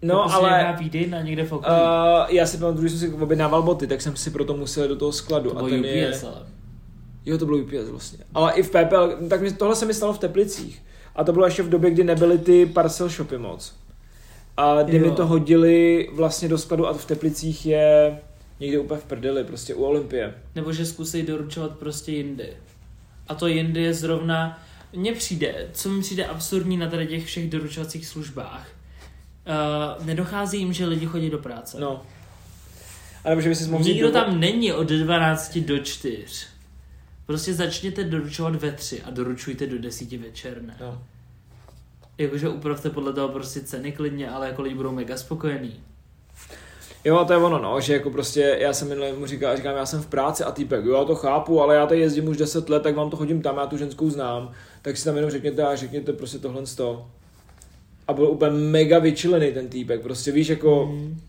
No, 0.02 0.16
to 0.16 0.34
ale 0.34 0.50
nějaká 0.50 0.72
výdejna 0.80 1.22
někde 1.22 1.44
v 1.46 1.52
okolí. 1.54 1.72
uh, 1.76 2.36
já 2.36 2.46
si 2.46 2.58
pamatuju, 2.58 2.88
že 2.88 2.98
jsem 2.98 3.10
si 3.10 3.16
objednával 3.16 3.62
boty, 3.64 3.88
tak 3.88 4.02
jsem 4.02 4.16
si 4.16 4.30
proto 4.32 4.54
musel 4.58 4.88
do 4.88 4.96
toho 4.96 5.12
skladu. 5.12 5.50
to 5.50 5.58
a 5.58 5.70
ten 5.70 5.80
UPS, 5.80 5.86
je... 5.88 6.20
ale. 6.28 6.46
Jo, 7.26 7.38
to 7.38 7.46
bylo 7.46 7.58
UPS 7.58 7.90
vlastně. 7.92 8.20
Ale 8.34 8.54
i 8.54 8.64
v 8.64 8.70
PPL, 8.70 9.10
tak 9.30 9.42
mi, 9.42 9.52
tohle 9.52 9.76
se 9.76 9.86
mi 9.86 9.94
stalo 9.94 10.14
v 10.14 10.20
Teplicích. 10.20 10.84
A 11.16 11.24
to 11.24 11.34
bylo 11.34 11.46
ještě 11.46 11.64
v 11.64 11.70
době, 11.70 11.92
kdy 11.92 12.04
nebyly 12.04 12.38
ty 12.38 12.66
parcel 12.66 13.10
shopy 13.10 13.38
moc. 13.38 13.74
A 14.58 14.82
kdy 14.84 14.98
Jo. 14.98 15.06
mi 15.06 15.12
to 15.12 15.28
hodili 15.28 16.10
vlastně 16.14 16.50
do 16.50 16.58
skladu 16.58 16.88
a 16.88 16.94
v 16.94 17.06
Teplicích 17.06 17.66
je 17.66 18.20
někde 18.62 18.80
úplně 18.80 19.00
v 19.00 19.04
prdeli, 19.04 19.44
prostě 19.44 19.76
u 19.76 19.84
Olympie. 19.84 20.34
Nebo 20.56 20.74
že 20.74 20.86
zkusej 20.86 21.24
doručovat 21.24 21.78
prostě 21.78 22.12
jindy. 22.12 22.54
A 23.28 23.36
to 23.36 23.48
jindy 23.48 23.82
je 23.82 23.94
zrovna... 23.94 24.64
Mně 24.94 25.14
přijde, 25.14 25.70
co 25.74 25.90
mi 25.90 26.02
přijde 26.02 26.26
absurdní 26.26 26.78
na 26.78 26.90
tady 26.90 27.08
těch 27.08 27.26
všech 27.26 27.50
doručovacích 27.50 28.08
službách. 28.08 28.70
Uh, 30.00 30.06
nedochází 30.06 30.60
jim, 30.60 30.74
že 30.74 30.86
lidi 30.86 31.06
chodí 31.06 31.30
do 31.30 31.38
práce. 31.38 31.80
No. 31.80 32.02
A 33.24 33.30
nebo 33.30 33.42
že 33.42 33.50
by 33.50 33.56
si 33.56 33.70
mohl 33.70 33.84
Nikdo 33.84 34.08
do- 34.08 34.14
tam 34.14 34.40
není 34.40 34.74
od 34.74 34.88
12 34.88 35.58
do 35.58 35.80
4. 35.80 36.46
Prostě 37.26 37.54
začněte 37.54 38.04
doručovat 38.04 38.56
ve 38.56 38.72
3 38.72 39.02
a 39.02 39.10
doručujte 39.10 39.68
do 39.68 39.80
10 39.80 40.12
večer, 40.12 40.62
ne? 40.62 40.78
No. 40.82 41.04
Jakože 42.18 42.50
upravte 42.50 42.90
podle 42.90 43.14
toho 43.14 43.30
prostě 43.30 43.62
ceny 43.62 43.92
klidně, 43.92 44.30
ale 44.30 44.48
jako 44.48 44.62
lidi 44.62 44.76
budou 44.76 44.92
mega 44.92 45.18
spokojení. 45.18 45.84
Jo, 47.06 47.18
a 47.18 47.26
to 47.26 47.34
je 47.34 47.40
ono, 47.40 47.60
no, 47.60 47.82
že 47.82 47.94
jako 47.94 48.10
prostě 48.10 48.58
já 48.60 48.74
jsem 48.74 48.90
minule 48.90 49.14
mu 49.14 49.26
říkal, 49.26 49.58
říkám, 49.58 49.76
já 49.76 49.86
jsem 49.86 50.02
v 50.02 50.08
práci 50.08 50.44
a 50.44 50.52
týpek, 50.52 50.86
jo, 50.86 50.94
já 51.00 51.04
to 51.04 51.16
chápu, 51.16 51.62
ale 51.62 51.76
já 51.76 51.86
tady 51.88 52.00
jezdím 52.00 52.28
už 52.28 52.38
10 52.38 52.70
let, 52.70 52.84
tak 52.84 52.96
vám 52.96 53.10
to 53.10 53.18
chodím 53.18 53.42
tam, 53.42 53.58
já 53.58 53.66
tu 53.68 53.78
ženskou 53.78 54.10
znám, 54.10 54.52
tak 54.82 54.98
si 54.98 55.06
tam 55.06 55.16
jenom 55.16 55.32
řekněte 55.32 55.64
a 55.64 55.76
řekněte 55.76 56.14
prostě 56.14 56.38
tohle 56.40 56.66
z 56.66 56.76
toho. 56.76 57.10
A 58.08 58.14
byl 58.14 58.26
úplně 58.26 58.52
mega 58.58 59.00
vyčilený 59.00 59.52
ten 59.52 59.68
týpek, 59.70 60.02
prostě 60.02 60.32
víš, 60.32 60.48
jako, 60.48 60.86
Mm. 60.92 61.22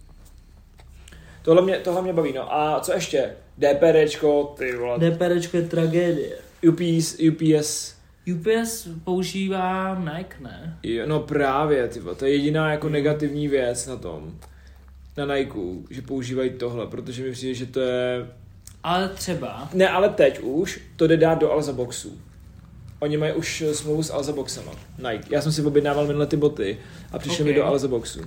tohle 1.43 1.63
mě, 1.63 1.77
tohle 1.79 2.03
mě 2.03 2.13
baví, 2.13 2.33
no. 2.33 2.55
A 2.55 2.81
co 2.81 2.93
ještě? 2.93 3.31
DPDčko, 3.59 4.55
ty 4.59 4.77
vole, 4.77 4.99
DPDčko 4.99 5.57
je 5.57 5.63
tragédie. 5.63 6.37
UPS, 6.69 7.17
UPS, 7.29 7.95
UPS 8.35 8.89
používá 9.05 9.95
Nike, 9.99 10.37
ne? 10.41 10.79
jo, 10.83 11.05
no 11.07 11.21
právě, 11.21 11.89
ty 11.89 12.01
vole, 12.01 12.15
to 12.15 12.25
je 12.25 12.33
jediná 12.33 12.71
jako 12.73 12.89
negativní 12.89 13.49
věc 13.49 13.87
na 13.87 13.97
tom, 13.97 14.35
na 15.17 15.37
Nike, 15.37 15.59
že 15.91 16.03
používají 16.03 16.51
tohle, 16.51 16.87
protože 16.87 17.23
mi 17.25 17.33
přijde, 17.33 17.55
že 17.55 17.67
to 17.67 17.81
je 17.81 18.27
Ale 18.83 19.09
třeba, 19.09 19.69
Ne, 19.75 19.89
ale 19.89 20.09
teď 20.09 20.41
už 20.41 20.81
to 20.97 21.07
jde 21.07 21.17
dát 21.17 21.35
do 21.39 21.53
Alza 21.53 21.73
Boxu. 21.73 22.19
Oni 23.01 23.17
mají 23.17 23.33
už 23.33 23.65
smlouvu 23.73 24.03
s 24.03 24.11
Alza 24.11 24.33
Boxema. 24.33 24.73
Nike. 24.99 25.35
Já 25.35 25.41
jsem 25.43 25.53
si 25.53 25.63
objednával 25.63 26.07
minule 26.07 26.27
ty 26.27 26.37
boty 26.37 26.79
a 27.13 27.19
přišly 27.19 27.45
Ok. 27.45 27.47
mi 27.47 27.55
do 27.55 27.65
Alza 27.65 27.89
Boxu. 27.89 28.21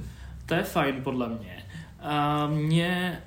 to 0.46 0.54
je 0.56 0.63
fajn 0.63 1.01
podle 1.04 1.30
mě. 1.30 1.63
A 2.00 2.48
mě, 2.48 3.22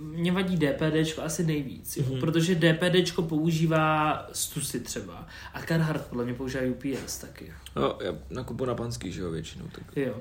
mě 0.00 0.32
vadí 0.32 0.56
DPDčko 0.56 1.22
asi 1.22 1.44
nejvíc, 1.46 1.96
jo? 1.96 2.04
Mhm. 2.10 2.20
protože 2.20 2.54
DPDčko 2.54 3.22
používá 3.22 4.26
Stusy 4.32 4.80
třeba 4.80 5.26
a 5.54 5.62
Carhartt 5.62 6.06
podle 6.08 6.24
mě 6.24 6.34
používá 6.34 6.62
UPS 6.70 7.18
taky. 7.18 7.52
No, 7.76 7.98
já 8.04 8.12
nakupu 8.30 8.64
na 8.64 8.74
panský, 8.74 9.12
že 9.12 9.20
jo, 9.20 9.30
většinou. 9.30 9.64
Tak. 9.72 9.96
Jo. 9.96 10.14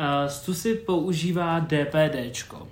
Uh, 0.00 0.28
Stusy 0.30 0.74
používá 0.74 1.60
DPDčko. 1.60 2.68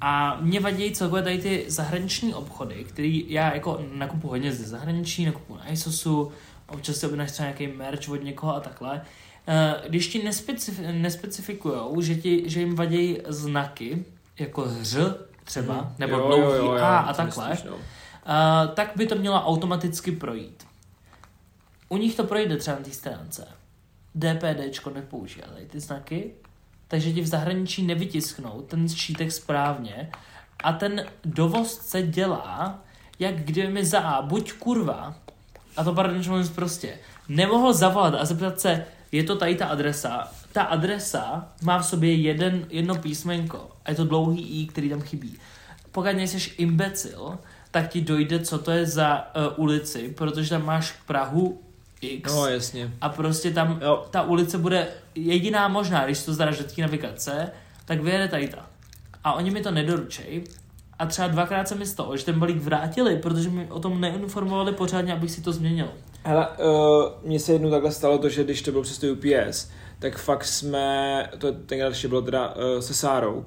A 0.00 0.38
mě 0.40 0.60
vadí 0.60 0.90
celkově 0.92 1.22
tady 1.22 1.38
ty 1.38 1.64
zahraniční 1.68 2.34
obchody, 2.34 2.84
který 2.84 3.24
já 3.28 3.54
jako 3.54 3.80
nakupu 3.92 4.28
hodně 4.28 4.52
ze 4.52 4.64
zahraničí, 4.64 5.24
nakupu 5.24 5.54
na 5.56 5.70
ISOSu, 5.72 6.32
občas 6.68 6.96
si 6.96 7.06
objednáš 7.06 7.30
třeba 7.32 7.46
nějaký 7.46 7.66
merch 7.66 8.08
od 8.08 8.22
někoho 8.22 8.56
a 8.56 8.60
takhle. 8.60 8.94
Uh, 9.48 9.88
když 9.88 10.08
ti 10.08 10.28
nespecif- 10.28 10.92
nespecifikujou, 11.00 12.00
že, 12.00 12.14
ti, 12.14 12.42
že 12.46 12.60
jim 12.60 12.74
vadí 12.74 13.18
znaky, 13.28 14.04
jako 14.38 14.62
hř 14.62 14.96
třeba, 15.44 15.74
Mhm. 15.74 15.94
nebo 15.98 16.16
Jo, 16.16 16.26
dlouhý 16.26 16.56
jo, 16.56 16.64
jo, 16.64 16.72
A 16.72 16.98
a 16.98 17.14
takhle, 17.14 17.48
myslíš, 17.48 17.70
no. 17.70 17.76
Uh, 17.76 18.74
tak 18.74 18.92
by 18.96 19.06
to 19.06 19.14
mělo 19.14 19.36
automaticky 19.46 20.12
projít. 20.12 20.64
U 21.88 21.96
nich 21.96 22.14
to 22.16 22.24
projde 22.24 22.56
třeba 22.56 22.76
na 22.76 22.84
té 22.84 22.90
stránce. 22.90 23.48
DPDčko 24.14 24.90
nepoužívá 24.90 25.46
tady 25.46 25.66
ty 25.66 25.80
znaky, 25.80 26.30
takže 26.88 27.12
ti 27.12 27.20
v 27.20 27.26
zahraničí 27.26 27.82
nevytisknou 27.82 28.62
ten 28.68 28.88
šítek 28.88 29.32
správně 29.32 30.10
a 30.64 30.72
ten 30.72 31.06
dovozce 31.24 32.02
dělá, 32.02 32.78
jak 33.18 33.34
kdyby 33.34 33.68
mi 33.68 33.84
za 33.84 34.22
buď 34.22 34.52
kurva, 34.52 35.14
a 35.76 35.84
to 35.84 35.94
pardon, 35.94 36.22
že 36.22 36.30
mluvím 36.30 36.48
prostě, 36.48 36.98
nemohl 37.28 37.72
zavolat 37.72 38.14
a 38.14 38.24
zeptat 38.24 38.60
se, 38.60 38.86
je 39.12 39.24
to 39.24 39.36
tady 39.36 39.54
ta 39.54 39.66
adresa. 39.66 40.28
Ta 40.52 40.62
adresa 40.62 41.48
má 41.62 41.78
v 41.78 41.86
sobě 41.86 42.14
jeden, 42.14 42.66
jedno 42.70 42.94
písmenko 42.94 43.70
a 43.84 43.90
je 43.90 43.96
to 43.96 44.04
dlouhý 44.04 44.62
i, 44.62 44.66
který 44.66 44.90
tam 44.90 45.00
chybí. 45.00 45.38
Pokud 45.92 46.16
nejsi 46.16 46.52
imbecil, 46.58 47.38
tak 47.70 47.88
ti 47.88 48.00
dojde, 48.00 48.38
co 48.40 48.58
to 48.58 48.70
je 48.70 48.86
za 48.86 49.26
uh, 49.36 49.64
ulici, 49.64 50.14
protože 50.16 50.50
tam 50.50 50.64
máš 50.64 50.92
Prahu 51.06 51.63
X 52.06 52.32
No, 52.34 52.46
jasně. 52.46 52.90
a 53.00 53.08
prostě 53.08 53.50
tam 53.50 53.78
Jo. 53.82 54.04
ta 54.10 54.22
ulice 54.22 54.58
bude 54.58 54.86
jediná 55.14 55.68
možná, 55.68 56.04
když 56.04 56.22
to 56.22 56.32
zdáš 56.34 56.58
té 56.58 56.82
navigace, 56.82 57.50
tak 57.84 58.00
vyjede 58.00 58.28
tady 58.28 58.48
ta. 58.48 58.66
A 59.24 59.32
oni 59.32 59.50
mi 59.50 59.60
to 59.60 59.70
nedoručej. 59.70 60.44
A 60.98 61.06
třeba 61.06 61.28
dvakrát 61.28 61.68
se 61.68 61.74
mi 61.74 61.86
stalo, 61.86 62.16
že 62.16 62.24
ten 62.24 62.38
balík 62.38 62.56
vrátili, 62.56 63.16
protože 63.16 63.50
mi 63.50 63.66
o 63.70 63.80
tom 63.80 64.00
neinformovali 64.00 64.72
pořádně, 64.72 65.12
abych 65.12 65.30
si 65.30 65.40
to 65.40 65.52
změnil. 65.52 65.88
Hele, 66.24 66.48
uh, 66.48 67.04
mně 67.28 67.40
se 67.40 67.52
jednou 67.52 67.70
takhle 67.70 67.92
stalo 67.92 68.18
to, 68.18 68.28
že 68.28 68.44
když 68.44 68.62
to 68.62 68.70
bylo 68.70 68.82
přes 68.82 68.98
to 68.98 69.06
UPS, 69.06 69.70
tak 69.98 70.18
fakt 70.18 70.44
jsme, 70.44 71.28
to 71.38 71.52
tenkrát 71.52 71.88
ještě 71.88 72.08
bylo 72.08 72.22
teda 72.22 72.54
uh, 72.54 72.80
se 72.80 72.94
Sárou, 72.94 73.44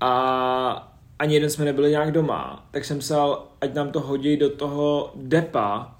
a 0.00 0.92
ani 1.18 1.34
jeden 1.34 1.50
jsme 1.50 1.64
nebyli 1.64 1.90
nějak 1.90 2.12
doma, 2.12 2.66
tak 2.70 2.84
jsem 2.84 2.98
psal, 2.98 3.46
ať 3.60 3.74
nám 3.74 3.90
to 3.90 4.00
hodí 4.00 4.36
do 4.36 4.50
toho 4.50 5.12
depa, 5.16 5.97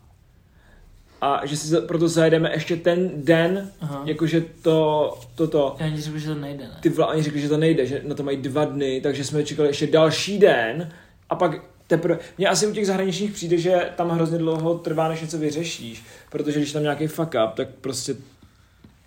a 1.21 1.47
že 1.47 1.57
si 1.57 1.69
za- 1.69 1.81
proto 1.81 2.09
zajedeme 2.09 2.53
ještě 2.53 2.77
ten 2.77 3.11
den, 3.25 3.71
Aha. 3.81 4.03
jakože 4.05 4.41
to, 4.63 5.19
toto, 5.35 5.77
Já 5.79 5.87
ani 5.87 6.01
řekl, 6.01 6.19
že 6.19 6.29
to 6.29 6.35
nejde, 6.35 6.65
ne? 6.65 6.77
ty 6.81 6.89
vla, 6.89 7.07
oni 7.07 7.23
řekli, 7.23 7.41
že 7.41 7.49
to 7.49 7.57
nejde, 7.57 7.87
že 7.87 8.03
na 8.09 8.15
to 8.15 8.23
mají 8.23 8.37
dva 8.37 8.65
dny, 8.65 9.01
takže 9.01 9.25
jsme 9.25 9.45
čekali 9.45 9.69
ještě 9.69 9.87
další 9.87 10.39
den 10.39 10.93
a 11.31 11.35
pak 11.35 11.61
teprve, 11.87 12.19
mně 12.39 12.49
asi 12.49 12.67
u 12.67 12.73
těch 12.73 12.87
zahraničních 12.87 13.33
přijde, 13.33 13.59
že 13.59 13.91
tam 13.97 14.11
hrozně 14.11 14.39
dlouho 14.39 14.75
trvá, 14.79 15.09
než 15.09 15.21
něco 15.21 15.39
vyřešíš, 15.39 16.03
protože 16.31 16.59
když 16.61 16.73
tam 16.73 16.83
nějaký 16.83 17.07
fuck 17.07 17.35
up, 17.47 17.55
tak 17.55 17.69
prostě, 17.81 18.17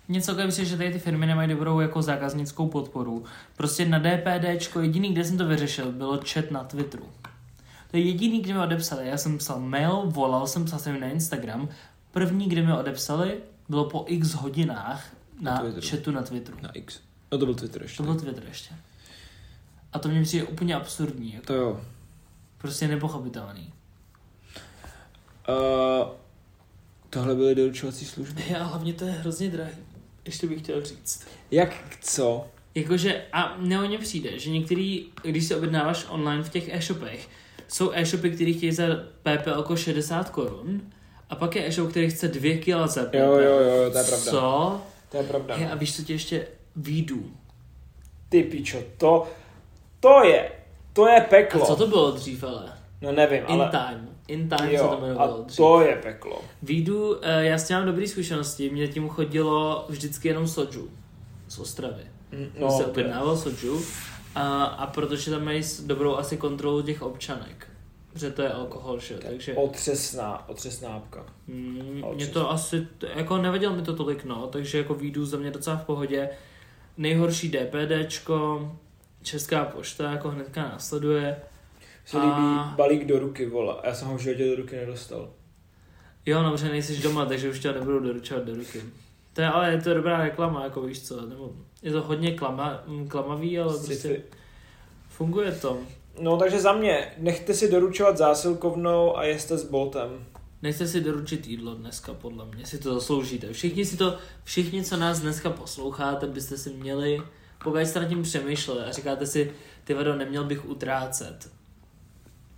Něco 0.08 0.34
myslím, 0.46 0.64
že 0.66 0.76
tady 0.76 0.92
ty 0.92 0.98
firmy 0.98 1.26
nemají 1.26 1.48
dobrou 1.48 1.80
jako 1.80 2.02
zákaznickou 2.02 2.66
podporu. 2.66 3.24
Prostě 3.56 3.84
na 3.88 3.98
DPDčko 3.98 4.80
jediný, 4.80 5.12
kde 5.12 5.24
jsem 5.24 5.38
to 5.38 5.46
vyřešil, 5.46 5.92
bylo 5.92 6.20
chat 6.32 6.50
na 6.50 6.64
Twitteru. 6.64 7.04
To 7.90 7.96
je 7.96 8.02
jediný, 8.02 8.40
kde 8.40 8.52
mi 8.54 8.58
odepsali. 8.60 9.08
Já 9.08 9.16
jsem 9.16 9.38
psal 9.38 9.60
mail, 9.60 10.02
volal 10.06 10.46
jsem, 10.46 10.64
psal 10.64 10.78
jsem 10.78 11.00
na 11.00 11.06
Instagram. 11.06 11.68
První, 12.12 12.48
kde 12.48 12.62
mi 12.62 12.72
odepsali, 12.72 13.38
bylo 13.68 13.84
po 13.90 14.04
x 14.08 14.32
hodinách 14.34 15.06
na, 15.40 15.54
Na 15.54 15.60
Twitteru. 15.60 15.86
chatu 15.90 16.10
na 16.10 16.22
Twitteru. 16.22 16.58
na 16.62 16.70
X. 16.72 17.00
No 17.32 17.38
to 17.38 17.44
byl 17.46 17.54
Twitter 17.54 17.82
ještě. 17.82 17.96
To 17.96 18.02
byl 18.02 18.14
Twitter 18.14 18.44
ještě. 18.48 18.74
A 19.92 19.98
to 19.98 20.08
mě 20.08 20.22
přijde 20.22 20.44
úplně 20.44 20.74
absurdní. 20.74 21.32
Jako. 21.34 21.46
To 21.46 21.54
jo. 21.54 21.80
Prostě 22.58 22.88
nepochopitelný. 22.88 23.72
Uh, 25.48 26.08
tohle 27.10 27.34
byly 27.34 27.54
doručovací 27.54 28.04
služby. 28.04 28.44
Já 28.48 28.64
hlavně 28.64 28.92
to 28.92 29.04
je 29.04 29.10
hrozně 29.12 29.50
drahý. 29.50 29.72
Ještě 30.24 30.46
bych 30.46 30.62
chtěl 30.62 30.84
říct. 30.84 31.26
Jak 31.50 31.98
co? 32.00 32.46
Jakože, 32.74 33.24
a 33.32 33.56
mně 33.56 33.78
o 33.80 33.84
ně 33.84 33.98
přijde, 33.98 34.38
že 34.38 34.50
některý, 34.50 35.06
když 35.22 35.44
se 35.46 35.56
objednáváš 35.56 36.06
online 36.08 36.42
v 36.42 36.48
těch 36.48 36.68
e-shopech, 36.68 37.28
jsou 37.68 37.92
e-shopy, 37.94 38.30
které 38.30 38.52
chtějí 38.52 38.72
za 38.72 38.84
PPL 39.22 39.76
60 39.76 40.30
korun, 40.30 40.80
a 41.32 41.36
pak 41.36 41.56
je 41.56 41.66
e-shop, 41.68 41.90
který 41.90 42.10
chce 42.10 42.28
2 42.28 42.58
kg 42.64 42.90
za. 42.90 43.00
Jo, 43.12 43.32
jo, 43.32 43.58
jo, 43.60 43.90
to 43.92 43.98
je 43.98 44.04
pravda. 44.04 44.30
Co? 44.30 44.80
To 45.10 45.16
je 45.16 45.22
pravda. 45.22 45.54
Hej, 45.56 45.68
a 45.72 45.74
víš, 45.74 45.96
co 45.96 46.02
ti 46.02 46.12
ještě 46.12 46.46
výjdu? 46.76 47.30
Ty 48.28 48.42
pičo, 48.42 48.78
to, 48.98 49.28
to 50.00 50.24
je, 50.24 50.52
to 50.92 51.06
je 51.08 51.20
A 51.20 51.24
peklo. 51.24 51.66
co 51.66 51.76
to 51.76 51.86
bylo 51.86 52.10
dřív, 52.10 52.44
ale? 52.44 52.72
No 53.02 53.12
nevím, 53.12 53.38
In 53.48 53.62
ale... 53.62 53.70
time. 53.70 54.08
In 54.28 54.48
time 54.48 54.68
se 54.68 54.74
Jo, 54.74 54.82
to 54.88 54.92
a 54.92 54.98
jmenovalo 54.98 55.42
dřív. 55.42 55.56
to 55.56 55.80
je 55.80 55.96
peklo. 56.02 56.40
Výjdu, 56.62 57.16
eh, 57.26 57.44
já 57.44 57.58
s 57.58 57.66
tím 57.68 57.76
mám 57.76 57.86
dobré 57.86 58.06
zkušenosti, 58.08 58.70
mě 58.70 58.88
tím 58.88 59.08
chodilo 59.08 59.84
vždycky 59.88 60.28
jenom 60.28 60.48
soju 60.48 60.90
z 61.48 61.58
Ostravy. 61.58 62.02
Mm, 62.32 62.46
No, 62.60 62.70
se 62.70 62.76
to 62.76 62.82
je- 62.82 62.86
objednával 62.90 63.36
soju 63.36 63.82
a, 64.34 64.64
a 64.64 64.86
protože 64.86 65.30
tam 65.30 65.44
mají 65.44 65.62
dobrou 65.86 66.16
asi 66.16 66.36
kontrolu 66.36 66.82
těch 66.82 67.02
občanek. 67.02 67.66
Že 68.14 68.30
to 68.30 68.42
je 68.42 68.52
alkohol, 68.52 68.98
že? 69.00 69.14
jo, 69.14 69.20
takže 69.28 69.54
Otřesná, 69.54 70.48
otřesnápka. 70.48 71.26
mm, 71.46 72.02
mě 72.14 72.26
to 72.26 72.50
asi, 72.50 72.86
jako 73.14 73.38
nevadilo 73.38 73.76
mi 73.76 73.82
to 73.82 73.96
tolik, 73.96 74.24
no, 74.24 74.46
takže 74.46 74.78
jako 74.78 74.94
výjdu 74.94 75.26
za 75.26 75.36
mě 75.36 75.50
docela 75.50 75.76
v 75.76 75.84
pohodě. 75.84 76.28
nejhorší 76.96 77.48
DPDčko, 77.50 78.72
Česká 79.22 79.64
pošta 79.64 80.10
jako 80.12 80.30
hnedka 80.30 80.62
následuje. 80.62 81.36
Se 82.06 82.18
líbí 82.18 82.58
balík 82.76 83.04
do 83.06 83.18
ruky, 83.18 83.46
vola. 83.46 83.72
A 83.74 83.86
já 83.88 83.94
jsem 83.94 84.08
ho 84.08 84.16
v 84.16 84.20
životě 84.20 84.46
do 84.46 84.54
ruky 84.56 84.76
nedostal. 84.76 85.30
Jo, 86.26 86.42
no, 86.42 86.50
protože 86.52 86.68
nejsi 86.68 87.02
doma, 87.02 87.26
takže 87.26 87.50
už 87.50 87.58
tě 87.60 87.72
nebudu 87.72 88.00
doručovat 88.00 88.44
do 88.44 88.54
ruky. 88.54 88.82
To 89.32 89.40
je, 89.40 89.46
ale 89.48 89.70
je 89.72 89.80
to 89.82 89.94
dobrá 89.94 90.22
reklama, 90.22 90.64
jako 90.64 90.82
víš 90.82 91.02
co, 91.02 91.26
nebo 91.26 91.52
je 91.82 91.92
to 91.92 92.02
hodně 92.02 92.32
klama, 92.34 92.82
klamavý, 93.08 93.58
ale 93.58 93.74
Sci-fi. 93.74 93.86
prostě 93.86 94.22
funguje 95.08 95.52
to. 95.52 95.78
No 96.20 96.36
takže 96.36 96.60
za 96.60 96.72
mě, 96.72 97.12
nechte 97.18 97.54
si 97.54 97.70
doručovat 97.70 98.16
zásilkovnou 98.16 99.16
a 99.16 99.24
jeste 99.24 99.58
s 99.58 99.64
Boltem. 99.64 100.26
Nechce 100.62 100.88
si 100.88 101.00
doručit 101.00 101.46
jídlo 101.46 101.74
dneska, 101.74 102.14
podle 102.14 102.46
mě, 102.46 102.66
si 102.66 102.78
to 102.78 102.94
zasloužíte. 102.94 103.52
Všichni 103.52 103.84
si 103.84 103.96
to, 103.96 104.18
všichni, 104.44 104.84
co 104.84 104.96
nás 104.96 105.20
dneska 105.20 105.50
posloucháte, 105.50 106.26
byste 106.26 106.58
si 106.58 106.70
měli, 106.70 107.22
pokud 107.64 107.78
jste 107.78 108.00
nad 108.00 108.08
tím 108.08 108.22
přemýšleli 108.22 108.84
a 108.84 108.92
říkáte 108.92 109.26
si, 109.26 109.52
ty 109.84 109.94
vado, 109.94 110.16
neměl 110.16 110.44
bych 110.44 110.68
utrácet. 110.68 111.50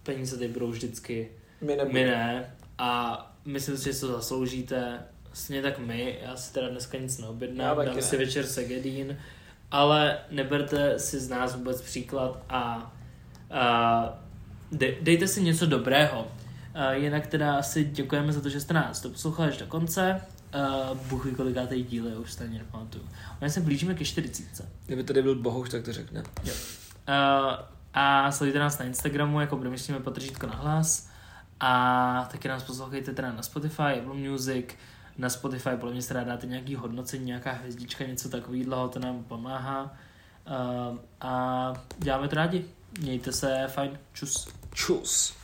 Peníze 0.03 0.37
ty 0.37 0.49
budou 0.49 0.71
vždycky, 0.71 1.31
My 1.61 1.79
my 1.93 2.05
ne. 2.05 2.57
A 2.79 3.21
myslím 3.45 3.77
si, 3.77 3.85
že 3.85 3.93
si 3.93 4.01
to 4.01 4.13
zasloužíte. 4.13 5.03
Stejně 5.33 5.63
tak 5.63 5.79
my, 5.79 6.19
já 6.23 6.37
si 6.37 6.53
teda 6.53 6.69
dneska 6.69 6.99
nic 6.99 7.19
neobjednám, 7.19 7.77
dám 7.77 7.97
ne. 7.97 8.03
si 8.03 8.17
večer 8.17 8.47
segedín, 8.47 9.19
ale 9.71 10.19
neberte 10.31 10.99
si 10.99 11.21
z 11.21 11.29
nás 11.29 11.55
vůbec 11.55 11.83
příklad 11.83 12.43
a 12.49 12.93
de, 14.73 14.95
dejte 15.01 15.29
si 15.29 15.43
něco 15.43 15.67
dobrého. 15.67 16.27
A 16.75 16.93
jinak 16.93 17.27
teda 17.27 17.57
asi 17.57 17.85
děkujeme 17.85 18.33
za 18.33 18.41
to, 18.41 18.49
že 18.49 18.61
jste 18.61 18.75
nás 18.75 19.03
doposlouchali 19.03 19.49
až 19.49 19.57
do 19.57 19.67
konce. 19.67 20.21
Uh, 20.91 20.99
Bůh 20.99 21.25
ví, 21.25 21.35
kolikátej 21.35 21.83
díl, 21.83 22.07
já 22.07 22.19
už 22.19 22.33
stejně 22.33 22.59
nepamatuju. 22.59 23.05
Oni 23.43 23.51
se 23.51 23.61
blížíme 23.61 23.95
ke 23.95 24.05
40. 24.05 24.69
Kdyby 24.87 25.05
tady 25.05 25.23
byl 25.23 25.35
Bohuš, 25.35 25.69
tak 25.69 25.85
to 25.85 25.93
řekne. 25.93 26.23
Uh, 26.23 26.55
a 27.95 28.33
sledujte 28.33 28.59
nás 28.59 28.79
na 28.79 28.85
Instagramu, 28.85 29.41
jako 29.41 29.57
přemýšlíme 29.57 30.01
potržítko 30.01 30.47
na 30.47 30.55
hlas. 30.55 31.11
A 31.61 32.29
taky 32.33 32.49
nás 32.49 32.63
poslouchejte 32.63 33.13
teda 33.13 33.33
na 33.33 33.43
Spotify, 33.43 33.83
Apple 33.83 34.15
Music, 34.15 34.67
na 35.19 35.29
Spotify 35.29 35.71
podle 35.71 35.93
mě 35.93 36.03
se 36.03 36.15
dáte 36.15 36.47
nějaký 36.47 36.75
hodnocení, 36.75 37.25
nějaká 37.25 37.53
hvězdička, 37.53 38.05
něco 38.05 38.29
takového, 38.29 38.89
to 38.89 38.99
nám 38.99 39.25
pomáhá. 39.25 39.83
Uh, 39.83 40.99
a 41.21 41.73
děláme 41.99 42.29
to 42.29 42.37
rádi. 42.37 42.65
Mějte 43.01 43.33
se 43.33 43.69
fajn. 43.69 43.99
Čus. 44.13 44.49
Čus. 44.75 45.35